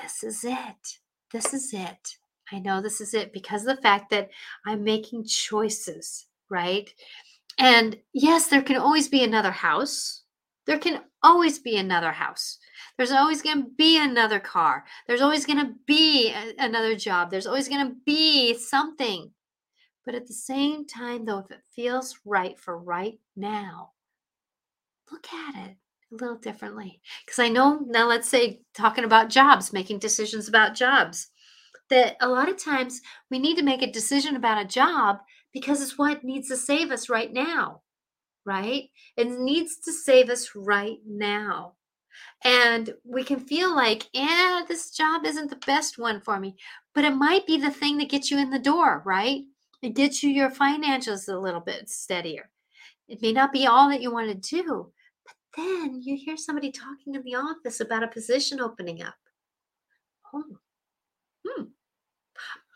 [0.01, 0.99] this is it
[1.31, 2.17] this is it
[2.51, 4.29] i know this is it because of the fact that
[4.65, 6.89] i'm making choices right?
[7.59, 10.23] And yes, there can always be another house.
[10.65, 12.57] There can always be another house.
[12.97, 14.85] There's always going to be another car.
[15.07, 17.29] There's always going to be a, another job.
[17.29, 19.31] There's always going to be something.
[20.05, 23.91] But at the same time, though, if it feels right for right now,
[25.11, 25.77] look at it
[26.11, 27.01] a little differently.
[27.25, 31.27] Because I know now, let's say, talking about jobs, making decisions about jobs,
[31.89, 35.19] that a lot of times we need to make a decision about a job
[35.53, 37.81] because it's what needs to save us right now,
[38.45, 38.85] right?
[39.15, 41.73] It needs to save us right now.
[42.43, 46.55] And we can feel like, yeah, this job isn't the best one for me,
[46.93, 49.41] but it might be the thing that gets you in the door, right?
[49.81, 52.49] It gets you your financials a little bit steadier.
[53.07, 54.91] It may not be all that you want to do,
[55.25, 59.15] but then you hear somebody talking in the office about a position opening up.
[60.33, 60.43] Oh,
[61.45, 61.63] hmm,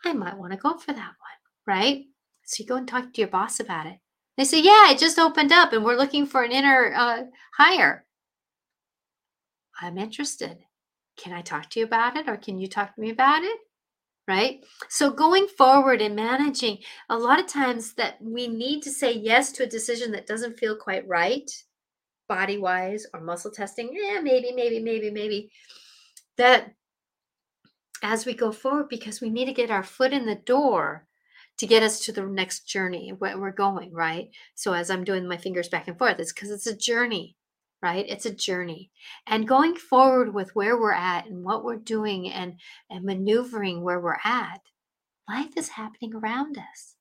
[0.04, 2.04] I might want to go for that one, right?
[2.44, 3.98] So you go and talk to your boss about it.
[4.36, 7.24] They say, Yeah, it just opened up and we're looking for an inner uh,
[7.56, 8.06] hire.
[9.80, 10.58] I'm interested.
[11.16, 13.58] Can I talk to you about it or can you talk to me about it?
[14.28, 14.64] Right?
[14.88, 19.50] So going forward and managing, a lot of times that we need to say yes
[19.52, 21.50] to a decision that doesn't feel quite right,
[22.28, 23.90] body wise or muscle testing.
[23.92, 25.50] Yeah, maybe, maybe, maybe, maybe.
[26.38, 26.72] That
[28.02, 31.06] as we go forward, because we need to get our foot in the door
[31.58, 34.30] to get us to the next journey where we're going, right?
[34.54, 37.36] So as I'm doing my fingers back and forth, it's because it's a journey,
[37.82, 38.06] right?
[38.08, 38.90] It's a journey.
[39.26, 42.54] And going forward with where we're at and what we're doing and,
[42.88, 44.60] and maneuvering where we're at,
[45.28, 46.94] life is happening around us.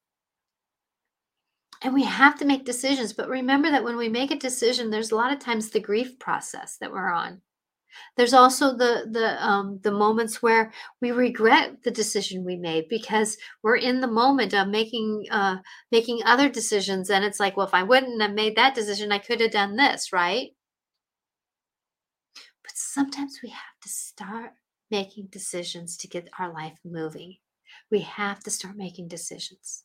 [1.83, 3.13] And we have to make decisions.
[3.13, 6.19] But remember that when we make a decision, there's a lot of times the grief
[6.19, 7.41] process that we're on
[8.15, 13.37] there's also the the um, the moments where we regret the decision we made because
[13.63, 15.57] we're in the moment of making uh,
[15.91, 19.19] making other decisions, and it's like, well, if I wouldn't have made that decision, I
[19.19, 20.51] could have done this, right?
[22.93, 24.51] Sometimes we have to start
[24.89, 27.37] making decisions to get our life moving.
[27.89, 29.83] We have to start making decisions.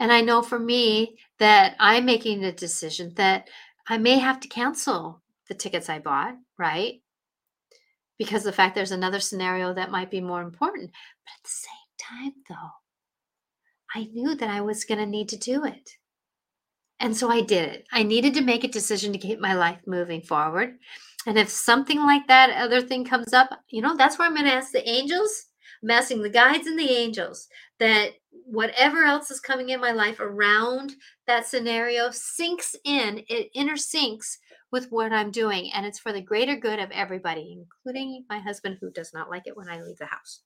[0.00, 3.48] And I know for me that I'm making a decision that
[3.86, 7.02] I may have to cancel the tickets I bought, right?
[8.18, 10.90] because the fact there's another scenario that might be more important.
[11.24, 12.70] But at the same time, though,
[13.94, 15.90] I knew that I was going to need to do it.
[16.98, 17.86] And so I did it.
[17.92, 20.78] I needed to make a decision to keep my life moving forward.
[21.26, 24.46] And if something like that other thing comes up, you know, that's where I'm going
[24.46, 25.46] to ask the angels.
[25.82, 27.48] I'm asking the guides and the angels
[27.80, 30.94] that whatever else is coming in my life around
[31.26, 34.36] that scenario sinks in, it intersyncs
[34.70, 35.70] with what I'm doing.
[35.74, 39.46] And it's for the greater good of everybody, including my husband, who does not like
[39.46, 40.42] it when I leave the house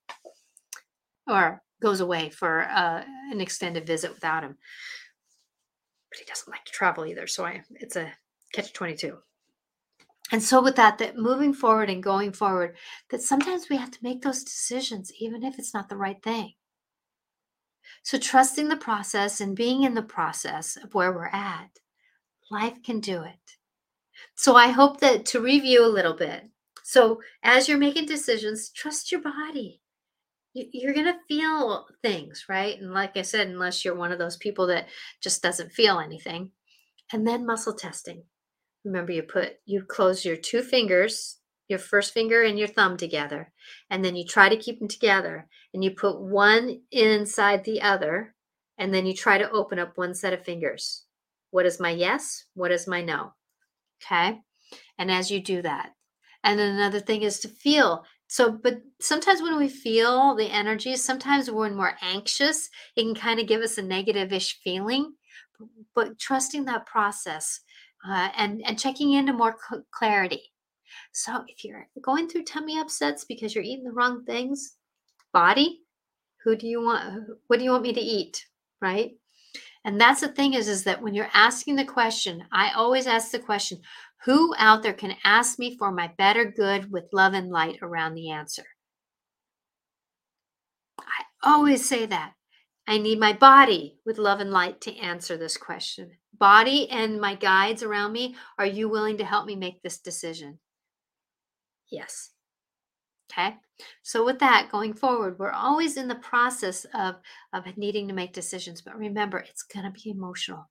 [1.27, 4.57] or goes away for uh, an extended visit without him.
[6.09, 7.27] But he doesn't like to travel either.
[7.27, 8.11] So I, it's a
[8.53, 9.17] catch 22.
[10.31, 12.77] And so with that, that moving forward and going forward,
[13.09, 16.53] that sometimes we have to make those decisions, even if it's not the right thing.
[18.03, 21.79] So trusting the process and being in the process of where we're at,
[22.49, 23.57] life can do it.
[24.35, 26.49] So I hope that to review a little bit.
[26.83, 29.81] So as you're making decisions, trust your body.
[30.53, 32.79] You're going to feel things, right?
[32.79, 34.87] And like I said, unless you're one of those people that
[35.21, 36.51] just doesn't feel anything.
[37.13, 38.23] And then muscle testing.
[38.83, 43.51] Remember, you put, you close your two fingers, your first finger and your thumb together,
[43.89, 45.47] and then you try to keep them together.
[45.73, 48.35] And you put one inside the other,
[48.77, 51.05] and then you try to open up one set of fingers.
[51.51, 52.45] What is my yes?
[52.55, 53.33] What is my no?
[54.03, 54.39] Okay.
[54.97, 55.91] And as you do that,
[56.43, 58.03] and then another thing is to feel.
[58.27, 63.15] So, but sometimes when we feel the energy, sometimes when we're more anxious, it can
[63.15, 65.13] kind of give us a negative ish feeling.
[65.93, 67.59] But trusting that process
[68.07, 70.51] uh, and, and checking into more cl- clarity.
[71.13, 74.75] So, if you're going through tummy upsets because you're eating the wrong things,
[75.33, 75.81] body,
[76.43, 77.29] who do you want?
[77.47, 78.45] What do you want me to eat?
[78.81, 79.11] Right?
[79.83, 83.31] And that's the thing is, is that when you're asking the question, I always ask
[83.31, 83.79] the question,
[84.25, 88.13] who out there can ask me for my better good with love and light around
[88.13, 88.63] the answer?
[90.99, 92.33] I always say that.
[92.91, 96.11] I need my body with love and light to answer this question.
[96.37, 100.59] Body and my guides around me, are you willing to help me make this decision?
[101.89, 102.31] Yes.
[103.31, 103.55] Okay.
[104.01, 107.15] So with that going forward, we're always in the process of,
[107.53, 108.81] of needing to make decisions.
[108.81, 110.69] But remember, it's going to be emotional.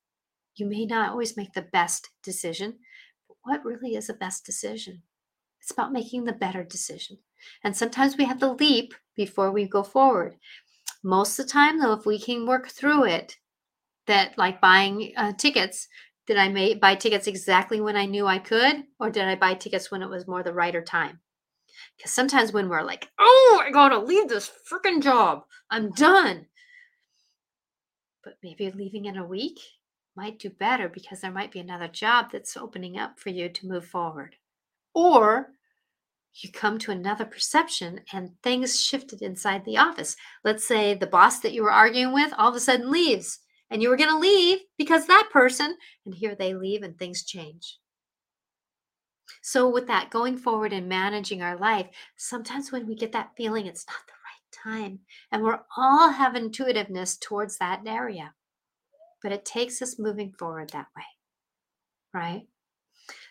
[0.56, 2.80] You may not always make the best decision,
[3.28, 5.00] but what really is the best decision?
[5.62, 7.16] It's about making the better decision.
[7.64, 10.36] And sometimes we have to leap before we go forward.
[11.02, 13.36] Most of the time, though, if we can work through it,
[14.06, 15.88] that like buying uh, tickets,
[16.26, 19.54] did I may, buy tickets exactly when I knew I could, or did I buy
[19.54, 21.20] tickets when it was more the righter time?
[21.96, 26.46] Because sometimes when we're like, oh, I gotta leave this freaking job, I'm done.
[28.22, 29.58] But maybe leaving in a week
[30.16, 33.66] might do better because there might be another job that's opening up for you to
[33.66, 34.36] move forward.
[34.94, 35.52] Or
[36.34, 40.16] you come to another perception and things shifted inside the office.
[40.44, 43.82] Let's say the boss that you were arguing with all of a sudden leaves and
[43.82, 47.78] you were going to leave because that person, and here they leave and things change.
[49.42, 53.66] So, with that, going forward and managing our life, sometimes when we get that feeling
[53.66, 54.98] it's not the right time,
[55.30, 58.34] and we're all have intuitiveness towards that area,
[59.22, 61.04] but it takes us moving forward that way,
[62.12, 62.42] right?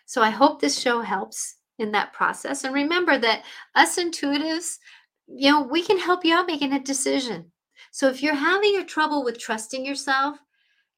[0.06, 2.64] So, I hope this show helps in that process.
[2.64, 4.78] And remember that us intuitives,
[5.26, 7.52] you know, we can help you out making a decision.
[7.92, 10.38] So, if you're having your trouble with trusting yourself,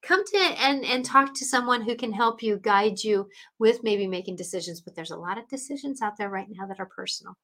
[0.03, 3.29] come to and and talk to someone who can help you guide you
[3.59, 4.81] with maybe making decisions.
[4.81, 7.35] But there's a lot of decisions out there right now that are personal.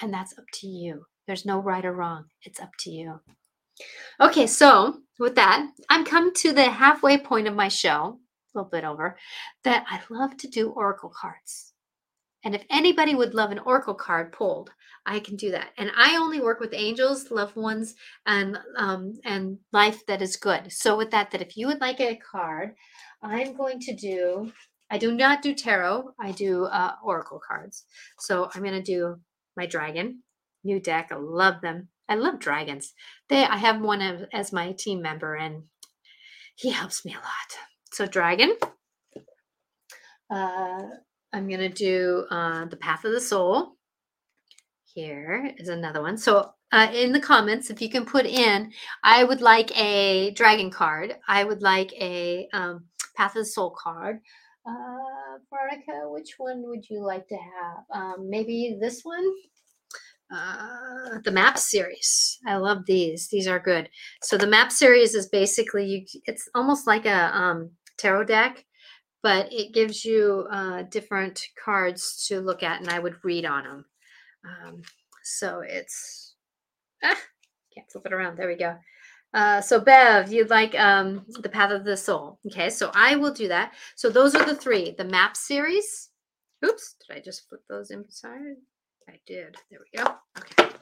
[0.00, 1.06] And that's up to you.
[1.26, 2.24] There's no right or wrong.
[2.42, 3.20] It's up to you.
[4.20, 8.18] Okay so with that i'm come to the halfway point of my show
[8.54, 9.16] a little bit over
[9.64, 11.71] that i love to do oracle cards
[12.44, 14.70] and if anybody would love an oracle card pulled,
[15.06, 15.70] I can do that.
[15.78, 17.94] And I only work with angels, loved ones,
[18.26, 20.72] and um, and life that is good.
[20.72, 22.74] So with that, that if you would like a card,
[23.22, 24.52] I'm going to do.
[24.90, 26.10] I do not do tarot.
[26.20, 27.84] I do uh, oracle cards.
[28.18, 29.16] So I'm going to do
[29.56, 30.22] my dragon
[30.64, 31.08] new deck.
[31.10, 31.88] I love them.
[32.08, 32.92] I love dragons.
[33.28, 33.44] They.
[33.44, 35.64] I have one as, as my team member, and
[36.56, 37.58] he helps me a lot.
[37.92, 38.56] So dragon.
[40.30, 40.82] Uh,
[41.32, 43.76] I'm going to do uh, the Path of the Soul.
[44.84, 46.18] Here is another one.
[46.18, 48.70] So uh, in the comments, if you can put in,
[49.02, 51.16] I would like a dragon card.
[51.28, 52.84] I would like a um,
[53.16, 54.20] Path of the Soul card.
[54.66, 57.84] Uh, Veronica, which one would you like to have?
[57.94, 59.24] Um, maybe this one?
[60.32, 62.38] Uh, the map series.
[62.46, 63.28] I love these.
[63.28, 63.88] These are good.
[64.22, 66.20] So the map series is basically you.
[66.26, 68.64] It's almost like a um, tarot deck,
[69.22, 73.64] but it gives you uh, different cards to look at, and I would read on
[73.64, 73.84] them.
[74.44, 74.82] Um,
[75.22, 76.34] so it's
[77.04, 77.18] ah,
[77.74, 78.36] can't flip it around.
[78.36, 78.76] There we go.
[79.34, 82.38] Uh, so Bev, you'd like um, the Path of the Soul.
[82.46, 83.72] Okay, so I will do that.
[83.96, 86.10] So those are the three: the map series.
[86.64, 88.56] Oops, did I just flip those inside?
[89.08, 89.56] I did.
[89.70, 90.14] There we go.
[90.38, 90.76] Okay.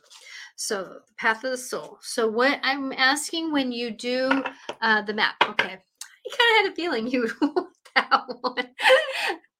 [0.56, 1.98] So the Path of the Soul.
[2.02, 4.42] So what I'm asking when you do
[4.82, 5.36] uh, the map.
[5.42, 7.30] Okay, I kind of had a feeling you
[8.40, 8.68] one.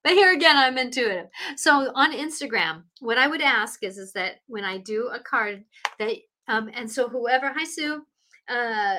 [0.03, 1.29] but here again, I'm intuitive.
[1.57, 5.65] So on Instagram, what I would ask is, is that when I do a card
[5.99, 6.13] that,
[6.49, 8.05] um, and so whoever, hi Sue,
[8.49, 8.97] uh,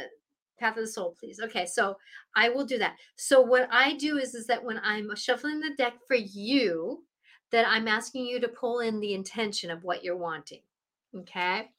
[0.60, 1.40] Path of the Soul, please.
[1.44, 1.98] Okay, so
[2.36, 2.96] I will do that.
[3.16, 7.04] So what I do is, is that when I'm shuffling the deck for you,
[7.52, 10.62] that I'm asking you to pull in the intention of what you're wanting.
[11.16, 11.70] Okay,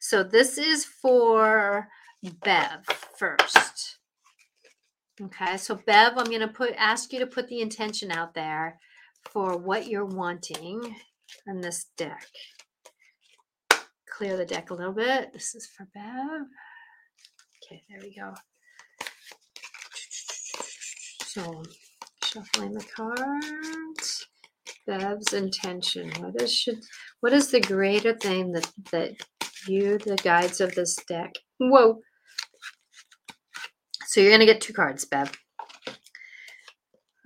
[0.00, 1.88] so this is for
[2.42, 2.86] Bev
[3.18, 3.97] first.
[5.20, 8.78] Okay, so Bev, I'm going to put ask you to put the intention out there
[9.32, 10.96] for what you're wanting
[11.48, 12.28] on this deck.
[14.08, 15.32] Clear the deck a little bit.
[15.32, 16.46] This is for Bev.
[17.64, 18.32] Okay, there we go.
[21.24, 21.62] So,
[22.22, 24.26] shuffling the cards.
[24.86, 26.12] Bev's intention.
[26.20, 26.80] What is should
[27.20, 29.12] what is the greater thing that that
[29.66, 31.34] you, the guides of this deck?
[31.58, 32.00] Whoa,
[34.08, 35.30] so you're going to get two cards, Bev.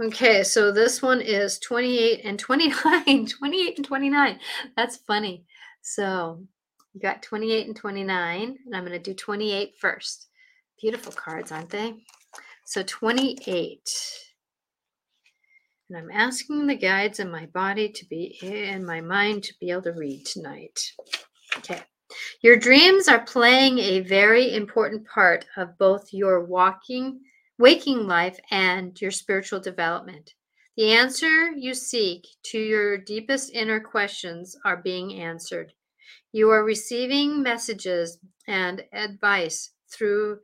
[0.00, 3.26] Okay, so this one is 28 and 29.
[3.38, 4.40] 28 and 29.
[4.76, 5.44] That's funny.
[5.82, 6.42] So
[6.92, 10.26] you got 28 and 29, and I'm going to do 28 first.
[10.80, 12.02] Beautiful cards, aren't they?
[12.64, 13.88] So 28.
[15.88, 19.70] And I'm asking the guides in my body to be in my mind to be
[19.70, 20.80] able to read tonight.
[21.58, 21.80] Okay.
[22.42, 27.20] Your dreams are playing a very important part of both your walking,
[27.58, 30.34] waking life and your spiritual development.
[30.76, 35.72] The answer you seek to your deepest inner questions are being answered.
[36.32, 40.38] You are receiving messages and advice through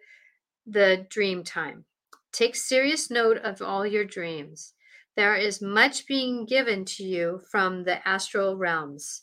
[0.67, 1.87] the dream time.
[2.33, 4.75] Take serious note of all your dreams.
[5.17, 9.23] There is much being given to you from the astral realms.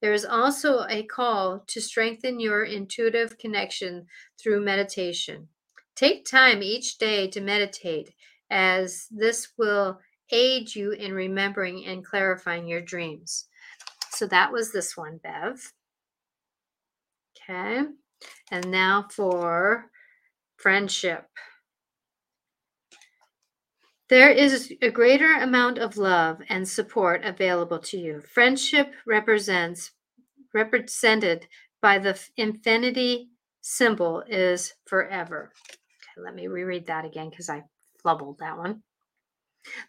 [0.00, 4.06] There is also a call to strengthen your intuitive connection
[4.38, 5.48] through meditation.
[5.96, 8.14] Take time each day to meditate,
[8.50, 13.46] as this will aid you in remembering and clarifying your dreams.
[14.10, 15.72] So that was this one, Bev.
[17.36, 17.82] Okay.
[18.50, 19.90] And now for
[20.56, 21.26] friendship.
[24.14, 28.20] There is a greater amount of love and support available to you.
[28.20, 29.90] Friendship represents
[30.54, 31.48] represented
[31.82, 35.50] by the infinity symbol is forever.
[35.68, 37.64] Okay, let me reread that again because I
[38.04, 38.84] flubbled that one.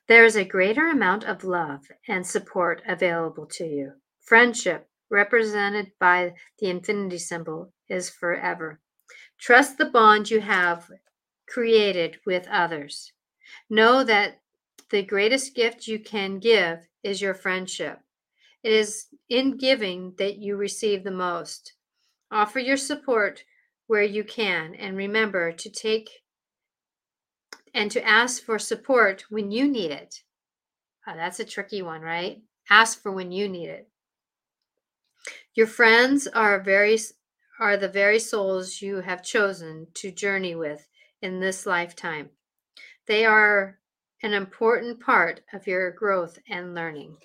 [0.08, 3.92] There is a greater amount of love and support available to you.
[4.22, 8.82] Friendship, represented by the infinity symbol, is forever.
[9.40, 10.90] Trust the bond you have
[11.48, 13.12] created with others.
[13.70, 14.42] Know that
[14.90, 18.00] the greatest gift you can give is your friendship.
[18.64, 21.74] It is in giving that you receive the most.
[22.32, 23.44] Offer your support
[23.88, 26.10] where you can and remember to take
[27.74, 30.24] and to ask for support when you need it.
[31.08, 32.42] Oh, that's a tricky one, right?
[32.70, 33.90] Ask for when you need it.
[35.54, 36.98] Your friends are very
[37.60, 40.88] are the very souls you have chosen to journey with
[41.22, 42.30] in this lifetime.
[43.08, 43.80] They are
[44.24, 47.18] an important part of your growth and learning.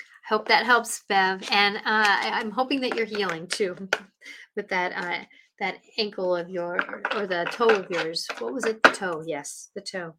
[0.00, 1.42] I hope that helps, Bev.
[1.50, 3.76] And uh, I'm hoping that you're healing too
[4.56, 5.24] with that uh,
[5.60, 6.78] that ankle of your
[7.14, 8.26] or the toe of yours.
[8.38, 8.82] What was it?
[8.82, 9.22] The toe.
[9.26, 10.14] Yes, the toe.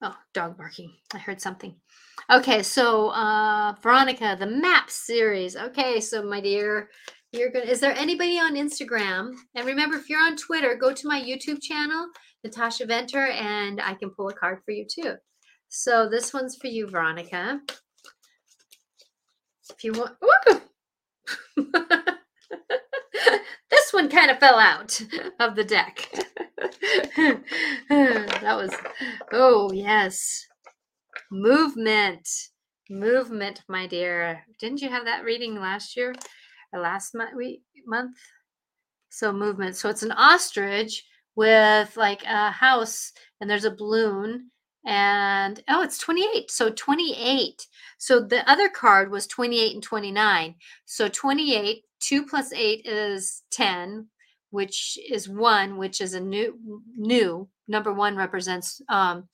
[0.00, 0.92] Oh, dog barking.
[1.12, 1.74] I heard something.
[2.30, 5.56] Okay, so uh Veronica, the map series.
[5.56, 6.88] Okay, so my dear,
[7.32, 9.34] you're gonna is there anybody on Instagram?
[9.54, 12.08] And remember, if you're on Twitter, go to my YouTube channel,
[12.44, 15.14] Natasha Venter, and I can pull a card for you too.
[15.68, 17.60] So this one's for you, Veronica.
[19.70, 20.16] If you want
[23.70, 24.98] this one kind of fell out
[25.38, 26.08] of the deck.
[27.90, 28.74] that was
[29.32, 30.46] oh yes.
[31.30, 32.26] Movement.
[32.88, 34.44] Movement, my dear.
[34.58, 36.14] Didn't you have that reading last year?
[36.72, 38.16] Last month, we, month.
[39.10, 39.76] So movement.
[39.76, 41.04] So it's an ostrich
[41.34, 44.50] with like a house, and there's a balloon,
[44.86, 46.50] and oh, it's 28.
[46.50, 47.66] So 28.
[47.98, 50.54] So the other card was 28 and 29.
[50.86, 54.08] So 28, 2 plus 8 is 10,
[54.50, 57.48] which is 1, which is a new new.
[57.68, 59.28] Number 1 represents um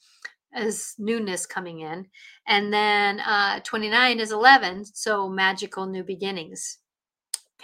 [0.54, 2.06] as newness coming in.
[2.46, 6.78] And then uh 29 is 11, so magical new beginnings.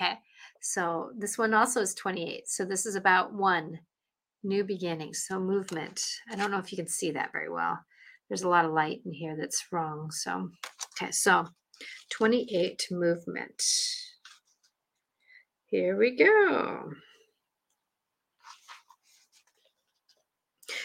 [0.01, 0.15] Okay.
[0.63, 2.49] So this one also is 28.
[2.49, 3.81] So this is about one
[4.43, 5.15] new beginning.
[5.15, 6.03] So movement.
[6.31, 7.79] I don't know if you can see that very well.
[8.29, 10.11] There's a lot of light in here that's wrong.
[10.11, 10.51] So,
[10.95, 11.11] okay.
[11.11, 11.47] So
[12.11, 13.63] 28 movement.
[15.67, 16.93] Here we go.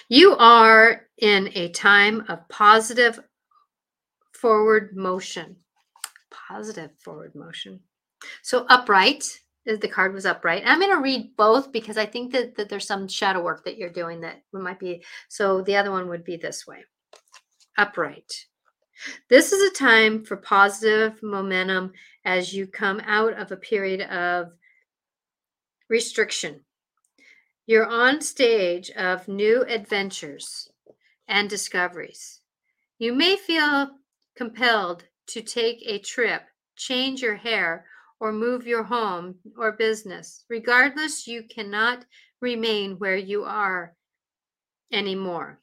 [0.09, 3.19] You are in a time of positive
[4.33, 5.55] forward motion.
[6.29, 7.79] Positive forward motion.
[8.43, 9.23] So upright,
[9.65, 10.63] is the card was upright.
[10.65, 13.77] I'm going to read both because I think that, that there's some shadow work that
[13.77, 15.03] you're doing that might be.
[15.27, 16.85] So the other one would be this way
[17.77, 18.31] upright.
[19.29, 21.91] This is a time for positive momentum
[22.23, 24.53] as you come out of a period of
[25.89, 26.61] restriction.
[27.65, 30.69] You're on stage of new adventures
[31.27, 32.41] and discoveries.
[32.99, 33.89] You may feel
[34.37, 36.43] compelled to take a trip,
[36.77, 37.85] change your hair,
[38.19, 40.45] or move your home or business.
[40.49, 42.05] Regardless, you cannot
[42.41, 43.95] remain where you are
[44.91, 45.59] anymore.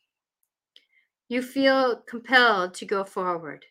[1.28, 3.64] You feel compelled to go forward.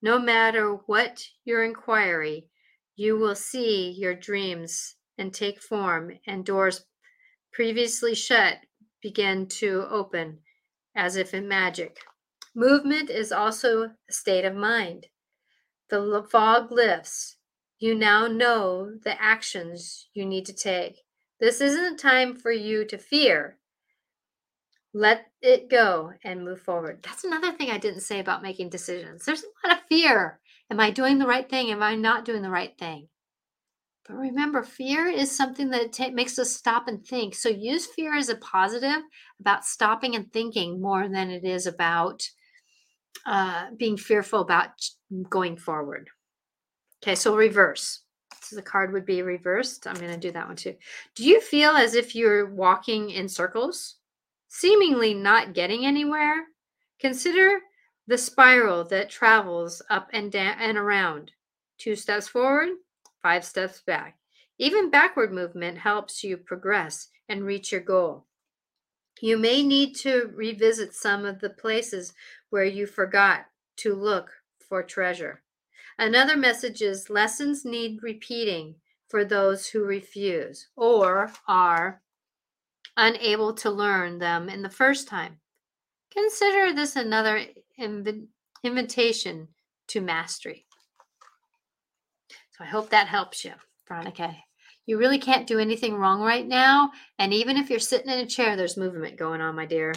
[0.00, 2.46] No matter what your inquiry,
[2.94, 6.84] you will see your dreams and take form, and doors
[7.52, 8.58] previously shut
[9.02, 10.38] begin to open
[10.94, 11.98] as if in magic.
[12.54, 15.06] Movement is also a state of mind.
[15.90, 17.37] The fog lifts,
[17.78, 21.02] you now know the actions you need to take.
[21.40, 23.58] This isn't a time for you to fear.
[24.92, 27.00] Let it go and move forward.
[27.02, 29.24] That's another thing I didn't say about making decisions.
[29.24, 30.40] There's a lot of fear.
[30.70, 31.70] Am I doing the right thing?
[31.70, 33.08] Am I not doing the right thing?
[34.06, 37.34] But remember, fear is something that makes us stop and think.
[37.34, 39.02] So use fear as a positive
[39.38, 42.22] about stopping and thinking more than it is about
[43.26, 44.70] uh, being fearful about
[45.28, 46.08] going forward.
[47.02, 48.00] Okay, so reverse.
[48.42, 49.86] So the card would be reversed.
[49.86, 50.74] I'm going to do that one too.
[51.14, 53.96] Do you feel as if you're walking in circles,
[54.48, 56.44] seemingly not getting anywhere?
[56.98, 57.60] Consider
[58.06, 61.30] the spiral that travels up and down and around.
[61.76, 62.70] Two steps forward,
[63.22, 64.16] five steps back.
[64.58, 68.24] Even backward movement helps you progress and reach your goal.
[69.20, 72.14] You may need to revisit some of the places
[72.50, 73.46] where you forgot
[73.78, 74.30] to look
[74.68, 75.42] for treasure.
[75.98, 78.76] Another message is lessons need repeating
[79.08, 82.02] for those who refuse or are
[82.96, 85.40] unable to learn them in the first time.
[86.12, 87.44] Consider this another
[87.80, 88.26] inv-
[88.62, 89.48] invitation
[89.88, 90.66] to mastery.
[92.52, 93.52] So I hope that helps you,
[93.86, 94.36] Veronica.
[94.86, 96.92] You really can't do anything wrong right now.
[97.18, 99.94] And even if you're sitting in a chair, there's movement going on, my dear.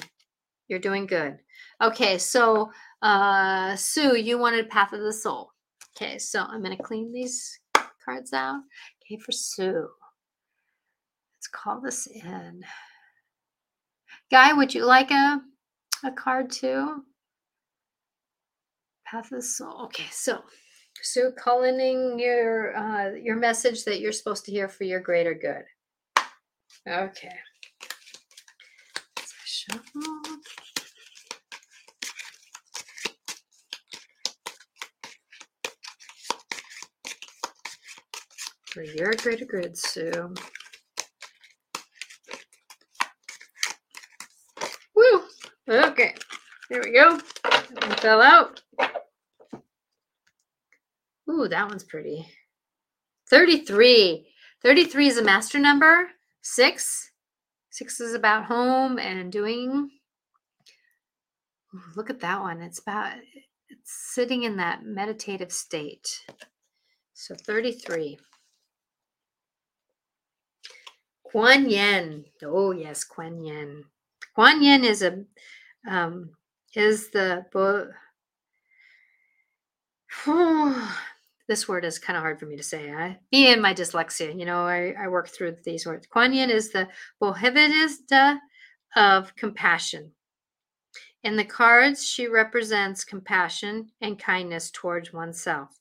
[0.67, 1.39] You're doing good.
[1.81, 2.71] Okay, so
[3.01, 5.50] uh, Sue, you wanted Path of the Soul.
[5.95, 7.59] Okay, so I'm going to clean these
[8.03, 8.61] cards out.
[9.03, 9.87] Okay, for Sue.
[11.37, 12.63] Let's call this in.
[14.29, 15.41] Guy, would you like a,
[16.03, 17.03] a card too?
[19.05, 19.83] Path of Soul.
[19.85, 20.41] Okay, so
[21.01, 25.63] Sue, calling your uh, your message that you're supposed to hear for your greater good.
[26.87, 27.35] Okay.
[38.71, 38.87] Shuffle.
[38.87, 40.33] For your greater good, Sue.
[44.95, 45.23] Woo!
[45.67, 46.15] Okay.
[46.69, 47.19] There we go.
[47.97, 48.61] Fell out.
[51.29, 52.27] Ooh, that one's pretty.
[53.29, 54.27] 33.
[54.61, 56.09] 33 is a master number.
[56.41, 57.11] Six.
[57.69, 59.89] Six is about home and doing.
[61.73, 62.61] Ooh, look at that one.
[62.61, 63.13] It's about
[63.69, 66.25] it's sitting in that meditative state.
[67.13, 68.17] So 33.
[71.31, 72.25] Kuan Yin.
[72.43, 73.85] Oh yes, Kuan Yin.
[74.35, 75.23] Kuan Yin is a
[75.89, 76.31] um,
[76.75, 77.45] is the
[81.47, 82.91] this word is kind of hard for me to say.
[82.91, 86.05] I, me and my dyslexia, you know, I, I work through these words.
[86.07, 86.89] Kuan Yin is the
[87.21, 88.41] Bodhisattva
[88.97, 90.11] of compassion.
[91.23, 95.79] In the cards, she represents compassion and kindness towards oneself.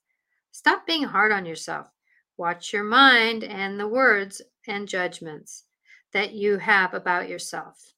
[0.52, 1.88] Stop being hard on yourself.
[2.36, 4.40] Watch your mind and the words
[4.70, 5.64] and judgments
[6.12, 7.92] that you have about yourself.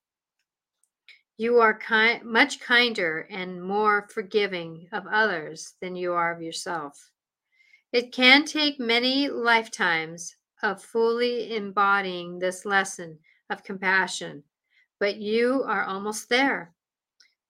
[1.36, 7.10] You are kind, much kinder and more forgiving of others than you are of yourself.
[7.92, 13.18] It can take many lifetimes of fully embodying this lesson
[13.50, 14.44] of compassion,
[14.98, 16.72] but you are almost there.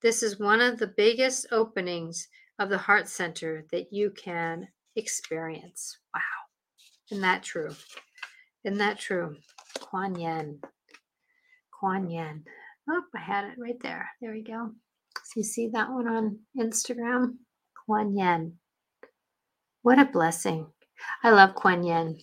[0.00, 5.98] This is one of the biggest openings of the heart center that you can experience.
[6.14, 6.20] Wow.
[7.10, 7.74] Isn't that true?
[8.64, 9.36] Isn't that true?
[9.80, 10.60] Kuan Yin.
[11.78, 12.44] Kuan Yin.
[12.88, 14.08] Oh, I had it right there.
[14.20, 14.70] There we go.
[15.24, 17.36] So you see that one on Instagram?
[17.86, 18.58] Kuan Yin.
[19.82, 20.66] What a blessing.
[21.24, 22.18] I love Kuan Yin.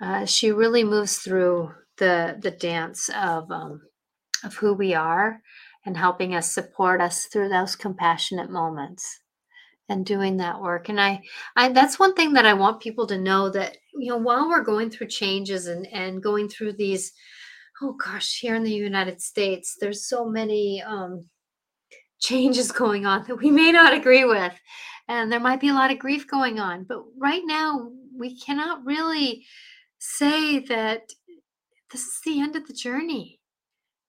[0.00, 3.80] Uh, she really moves through the the dance of um,
[4.44, 5.42] of who we are
[5.84, 9.20] and helping us support us through those compassionate moments
[9.88, 11.22] and doing that work and I,
[11.56, 14.62] I that's one thing that i want people to know that you know while we're
[14.62, 17.12] going through changes and and going through these
[17.82, 21.24] oh gosh here in the united states there's so many um
[22.20, 24.52] changes going on that we may not agree with
[25.08, 28.84] and there might be a lot of grief going on but right now we cannot
[28.84, 29.44] really
[29.98, 31.02] say that
[31.92, 33.40] this is the end of the journey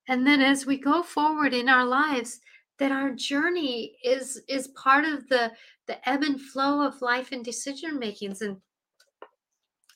[0.08, 2.40] and then as we go forward in our lives
[2.80, 5.52] that our journey is is part of the
[5.88, 8.58] the ebb and flow of life and decision makings and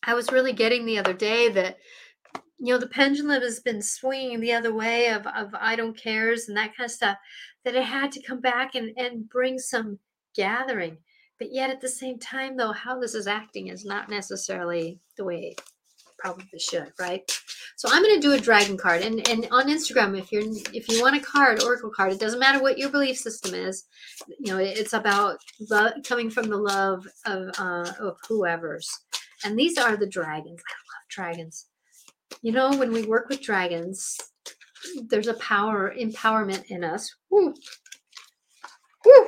[0.03, 1.77] i was really getting the other day that
[2.59, 6.47] you know the pendulum has been swinging the other way of, of i don't cares
[6.47, 7.17] and that kind of stuff
[7.63, 9.99] that it had to come back and, and bring some
[10.35, 10.97] gathering.
[11.39, 15.25] But yet at the same time though how this is acting is not necessarily the
[15.25, 15.55] way
[16.23, 17.21] probably should, right?
[17.75, 20.43] So I'm going to do a dragon card, and and on Instagram, if you're
[20.73, 23.83] if you want a card, oracle card, it doesn't matter what your belief system is.
[24.39, 28.89] You know, it's about love, coming from the love of uh, of whoever's,
[29.43, 30.61] and these are the dragons.
[30.65, 31.67] I love dragons.
[32.41, 34.17] You know, when we work with dragons,
[35.09, 37.13] there's a power empowerment in us.
[37.29, 37.53] Woo.
[39.05, 39.27] Woo.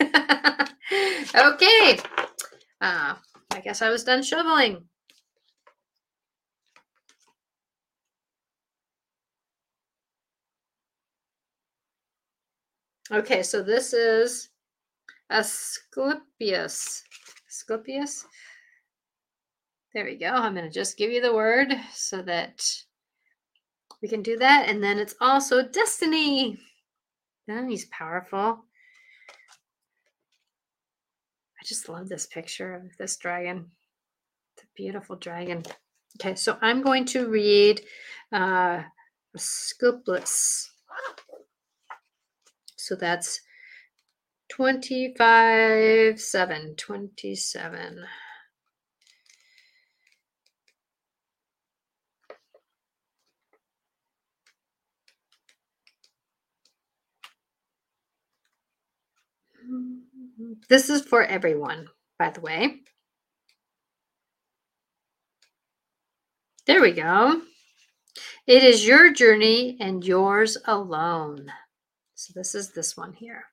[0.02, 1.98] okay.
[2.80, 3.14] Uh,
[3.52, 4.84] I guess I was done shoveling.
[13.12, 14.50] Okay, so this is
[15.32, 17.02] Asclepius.
[17.48, 18.24] Asclepius.
[19.92, 20.28] There we go.
[20.28, 22.64] I'm going to just give you the word so that
[24.00, 24.68] we can do that.
[24.68, 26.60] And then it's also destiny.
[27.50, 28.64] Oh, he's powerful.
[31.58, 33.72] I just love this picture of this dragon.
[34.54, 35.64] It's a beautiful dragon.
[36.20, 37.80] Okay, so I'm going to read
[38.32, 38.84] uh,
[39.36, 40.68] Scoopus.
[42.80, 43.40] So that's
[44.50, 48.04] 25, 7, 27.
[60.68, 62.80] This is for everyone, by the way.
[66.66, 67.42] There we go.
[68.46, 71.52] It is your journey and yours alone.
[72.20, 73.44] So this is this one here.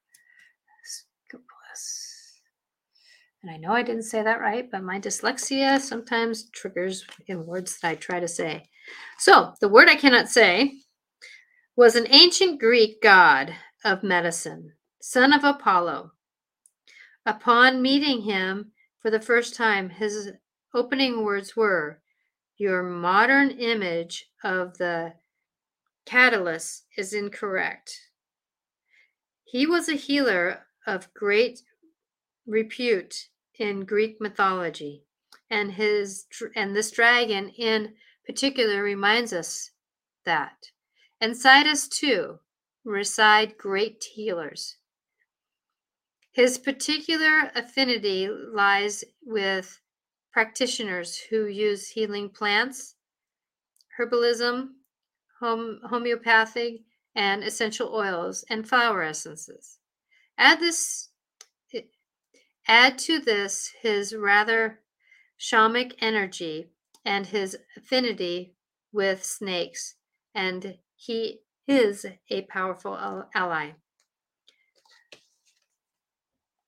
[3.41, 7.80] And I know I didn't say that right, but my dyslexia sometimes triggers in words
[7.80, 8.65] that I try to say.
[9.20, 10.74] So the word I cannot say
[11.78, 13.55] was an ancient Greek god
[13.86, 16.11] of medicine, son of Apollo.
[17.26, 20.34] Upon meeting him for the first time, his
[20.74, 22.01] opening words were,
[22.57, 25.13] Your modern image of the
[26.05, 27.97] Catullus is incorrect.
[29.50, 31.62] He was a healer of great
[32.45, 35.06] repute in Greek mythology,
[35.50, 37.95] and his and this dragon in
[38.26, 39.72] particular reminds us
[40.26, 40.72] that.
[41.22, 42.39] Inside us too
[42.84, 44.76] reside great healers.
[46.32, 49.80] His particular affinity lies with
[50.34, 52.95] practitioners who use healing plants,
[53.98, 54.74] herbalism,
[55.39, 56.82] home, homeopathic,
[57.18, 59.80] and essential oils and flower essences.
[60.38, 61.09] Add this
[61.74, 61.82] eh,
[62.68, 64.80] add to this his rather
[65.39, 66.68] shamanic energy
[67.03, 68.53] and his affinity
[68.93, 69.95] with snakes,
[70.36, 73.72] and he is a powerful ally.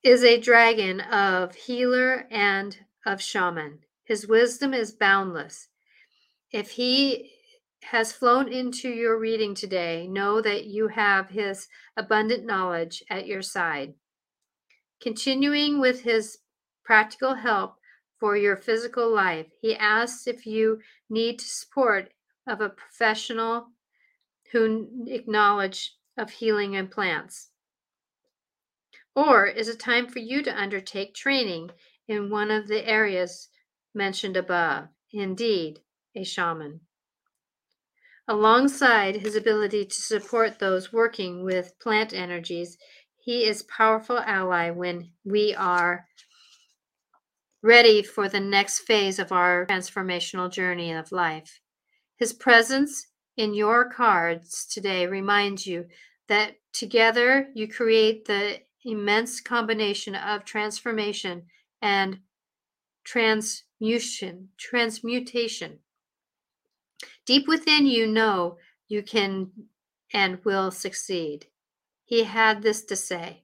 [0.02, 2.76] Is a dragon of healer and
[3.06, 3.80] of shaman.
[4.04, 5.68] His wisdom is boundless.
[6.52, 7.32] If he
[7.84, 13.42] has flown into your reading today, know that you have his abundant knowledge at your
[13.42, 13.94] side.
[15.02, 16.40] Continuing with his
[16.84, 17.76] practical help
[18.20, 22.12] for your physical life, he asks if you need support
[22.46, 23.68] of a professional
[24.52, 27.50] who acknowledge of healing and plants.
[29.16, 31.72] Or is it time for you to undertake training
[32.08, 33.50] in one of the areas
[33.94, 34.90] mentioned above?
[35.12, 35.80] Indeed,
[36.16, 36.82] a shaman
[38.30, 42.78] alongside his ability to support those working with plant energies
[43.30, 46.08] he is powerful ally when we are
[47.62, 51.60] ready for the next phase of our transformational journey of life.
[52.18, 55.86] His presence in your cards today reminds you
[56.28, 61.44] that together you create the immense combination of transformation
[61.82, 62.20] and
[63.04, 65.80] transmutation transmutation
[67.30, 68.58] Deep within you know
[68.88, 69.52] you can
[70.12, 71.46] and will succeed.
[72.04, 73.44] He had this to say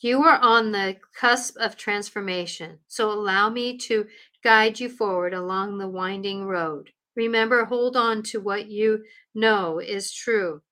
[0.00, 4.06] You are on the cusp of transformation, so allow me to
[4.42, 6.92] guide you forward along the winding road.
[7.14, 10.62] Remember, hold on to what you know is true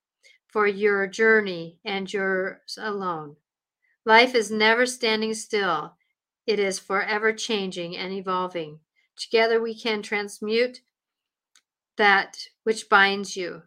[0.46, 3.36] for your journey and yours alone.
[4.06, 5.98] Life is never standing still,
[6.46, 8.80] it is forever changing and evolving.
[9.18, 10.80] Together we can transmute
[11.98, 13.62] that which binds you.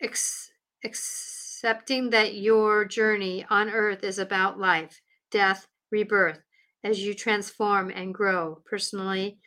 [0.00, 0.52] Ex-
[0.84, 5.00] accepting that your journey on earth is about life,
[5.30, 6.40] death, rebirth,
[6.82, 9.38] as you transform and grow personally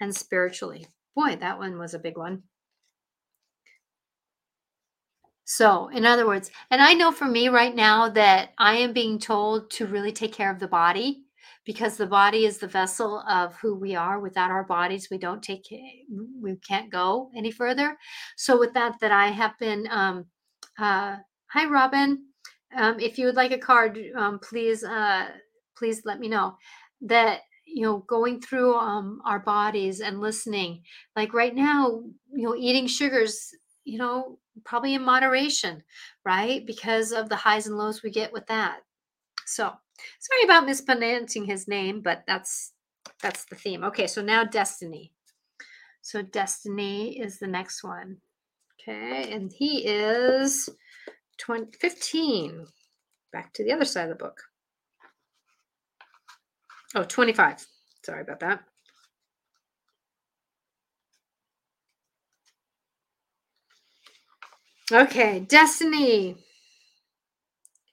[0.00, 0.86] and spiritually.
[1.14, 2.44] Boy, that one was a big one.
[5.44, 9.18] So, in other words, and I know for me right now that I am being
[9.18, 11.25] told to really take care of the body
[11.66, 15.42] because the body is the vessel of who we are without our bodies we don't
[15.42, 15.66] take
[16.40, 17.98] we can't go any further.
[18.36, 20.24] So with that that i have been um
[20.78, 21.16] uh
[21.48, 22.24] hi robin.
[22.74, 25.28] Um if you would like a card um please uh
[25.76, 26.56] please let me know
[27.02, 30.82] that you know going through um our bodies and listening.
[31.16, 32.02] Like right now
[32.32, 33.50] you know eating sugars
[33.84, 35.82] you know probably in moderation
[36.24, 36.64] right?
[36.64, 38.80] Because of the highs and lows we get with that.
[39.46, 39.72] So
[40.18, 42.72] Sorry about mispronouncing his name, but that's
[43.22, 43.84] that's the theme.
[43.84, 45.12] Okay, so now destiny.
[46.02, 48.18] So destiny is the next one.
[48.80, 50.68] Okay, and he is
[51.38, 52.66] 20, 15.
[53.32, 54.40] Back to the other side of the book.
[56.94, 57.66] Oh, 25.
[58.04, 58.60] Sorry about that.
[64.92, 66.36] Okay, destiny.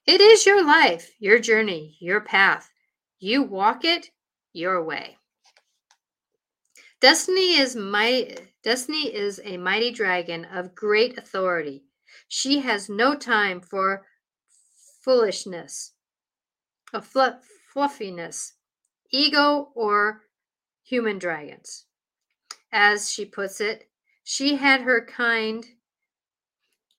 [0.05, 2.69] It is your life, your journey, your path.
[3.19, 4.09] You walk it
[4.51, 5.17] your way.
[6.99, 11.83] Destiny is my Destiny is a mighty dragon of great authority.
[12.27, 14.05] She has no time for
[15.01, 15.91] foolishness,
[16.93, 18.53] a fluff, fluffiness,
[19.11, 20.21] ego, or
[20.83, 21.85] human dragons.
[22.71, 23.89] As she puts it,
[24.23, 25.65] she had her kind.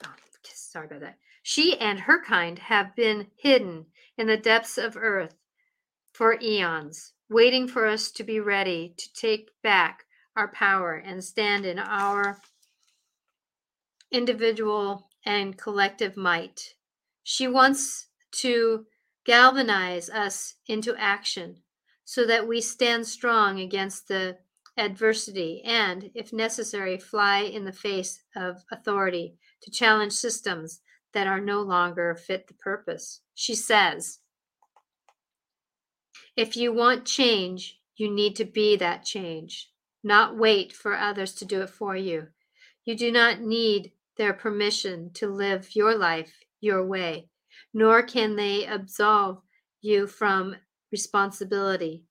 [0.06, 1.18] Oh, sorry about that.
[1.46, 3.84] She and her kind have been hidden
[4.16, 5.36] in the depths of earth
[6.10, 11.66] for eons, waiting for us to be ready to take back our power and stand
[11.66, 12.40] in our
[14.10, 16.76] individual and collective might.
[17.22, 18.86] She wants to
[19.26, 21.60] galvanize us into action
[22.06, 24.38] so that we stand strong against the
[24.78, 30.80] adversity and, if necessary, fly in the face of authority to challenge systems
[31.14, 33.20] that are no longer fit the purpose.
[33.34, 34.18] She says,
[36.36, 39.70] if you want change, you need to be that change,
[40.02, 42.26] not wait for others to do it for you.
[42.84, 47.28] You do not need their permission to live your life your way,
[47.72, 49.38] nor can they absolve
[49.80, 50.56] you from
[50.90, 52.02] responsibility.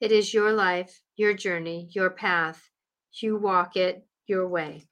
[0.00, 2.68] It is your life, your journey, your path.
[3.20, 4.87] You walk it your way.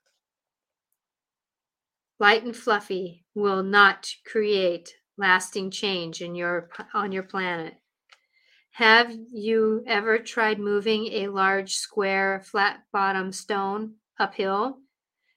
[2.18, 7.74] Light and fluffy will not create lasting change in your on your planet.
[8.72, 14.78] Have you ever tried moving a large square flat bottom stone uphill?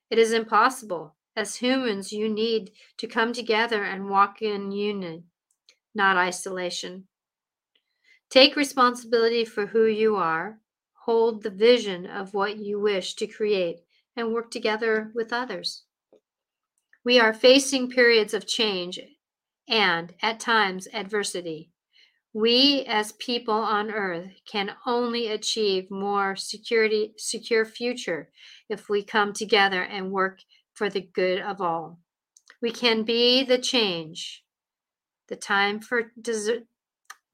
[0.09, 1.15] It is impossible.
[1.35, 5.25] As humans, you need to come together and walk in union,
[5.95, 7.07] not isolation.
[8.29, 10.59] Take responsibility for who you are,
[11.05, 13.79] hold the vision of what you wish to create,
[14.15, 15.83] and work together with others.
[17.05, 18.99] We are facing periods of change
[19.67, 21.71] and, at times, adversity.
[22.33, 28.29] We as people on earth can only achieve more security secure future
[28.69, 30.39] if we come together and work
[30.73, 31.99] for the good of all.
[32.61, 34.43] We can be the change.
[35.27, 36.11] The time for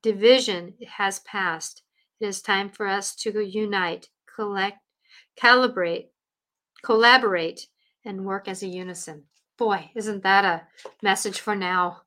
[0.03, 1.82] division has passed.
[2.20, 4.78] It is time for us to unite, collect,
[5.38, 6.07] calibrate,
[6.84, 7.68] collaborate,
[8.05, 9.24] and work as a unison.
[9.58, 10.64] Boy, isn't that a
[11.01, 12.01] message for now?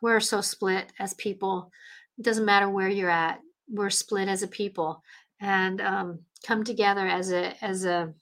[0.00, 1.70] We're so split as people.
[2.18, 3.40] It doesn't matter where you're at.
[3.68, 5.02] We're split as a people,
[5.40, 8.12] and um, come together as a as a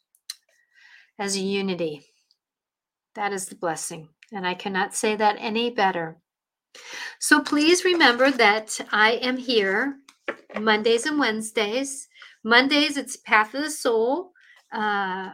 [1.18, 2.06] as a unity.
[3.14, 6.18] That is the blessing, and I cannot say that any better.
[7.18, 9.96] So please remember that I am here
[10.58, 12.08] Mondays and Wednesdays.
[12.44, 14.32] Mondays, it's Path of the Soul.
[14.72, 15.30] Uh,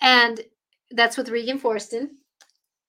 [0.00, 0.40] and
[0.90, 2.08] that's with Regan Forston.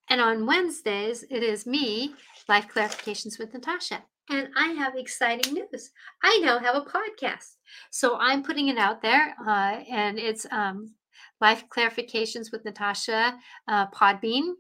[0.09, 2.16] And on Wednesdays, it is me,
[2.49, 4.03] Life Clarifications with Natasha.
[4.30, 5.91] And I have exciting news.
[6.24, 7.55] I now have a podcast.
[7.91, 10.93] So I'm putting it out there, uh, and it's um,
[11.39, 13.38] Life Clarifications with Natasha
[13.68, 14.53] uh, Podbean.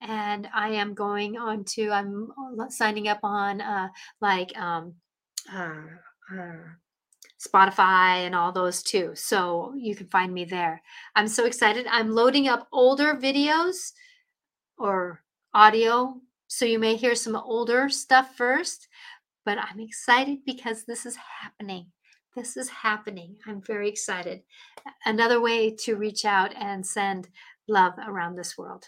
[0.00, 2.28] And I am going on to, I'm
[2.68, 3.88] signing up on uh,
[4.20, 4.94] like um,
[5.52, 5.74] uh,
[6.32, 6.56] uh,
[7.42, 9.12] Spotify and all those too.
[9.14, 10.80] So you can find me there.
[11.16, 11.86] I'm so excited.
[11.90, 13.92] I'm loading up older videos
[14.78, 15.22] or
[15.54, 16.20] audio.
[16.46, 18.88] So you may hear some older stuff first,
[19.44, 21.86] but I'm excited because this is happening.
[22.36, 23.36] This is happening.
[23.46, 24.42] I'm very excited.
[25.04, 27.28] Another way to reach out and send
[27.68, 28.86] love around this world.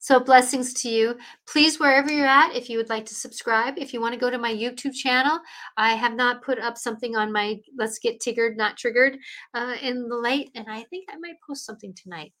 [0.00, 1.16] So, blessings to you.
[1.46, 4.30] Please, wherever you're at, if you would like to subscribe, if you want to go
[4.30, 5.38] to my YouTube channel,
[5.76, 9.18] I have not put up something on my Let's Get Tiggered, Not Triggered
[9.54, 12.32] uh, in the late, and I think I might post something tonight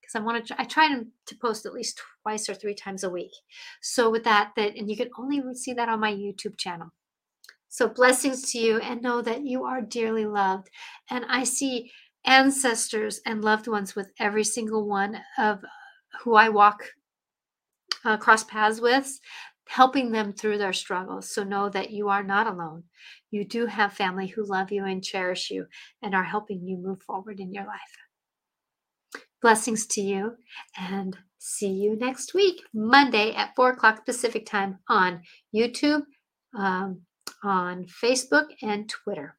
[0.00, 0.60] because I want to.
[0.60, 3.32] I try to, to post at least twice or three times a week.
[3.80, 6.92] So, with that, that and you can only see that on my YouTube channel.
[7.68, 10.68] So, blessings to you and know that you are dearly loved.
[11.10, 11.90] And I see
[12.24, 15.60] ancestors and loved ones with every single one of
[16.22, 16.84] who I walk
[18.04, 19.18] uh, cross paths with,
[19.68, 21.30] helping them through their struggles.
[21.30, 22.84] So, know that you are not alone.
[23.30, 25.66] You do have family who love you and cherish you
[26.02, 29.22] and are helping you move forward in your life.
[29.42, 30.36] Blessings to you
[30.78, 35.22] and see you next week, Monday at 4 o'clock Pacific time on
[35.54, 36.02] YouTube.
[36.56, 37.02] Um,
[37.44, 39.36] on Facebook and Twitter.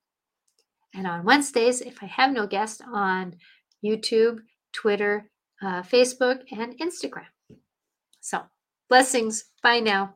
[0.94, 3.36] And on Wednesdays, if I have no guest, on
[3.84, 4.40] YouTube,
[4.72, 5.30] Twitter,
[5.66, 7.28] uh, Facebook, and Instagram.
[8.22, 8.44] So,
[8.90, 9.46] blessings.
[9.62, 10.16] Bye now.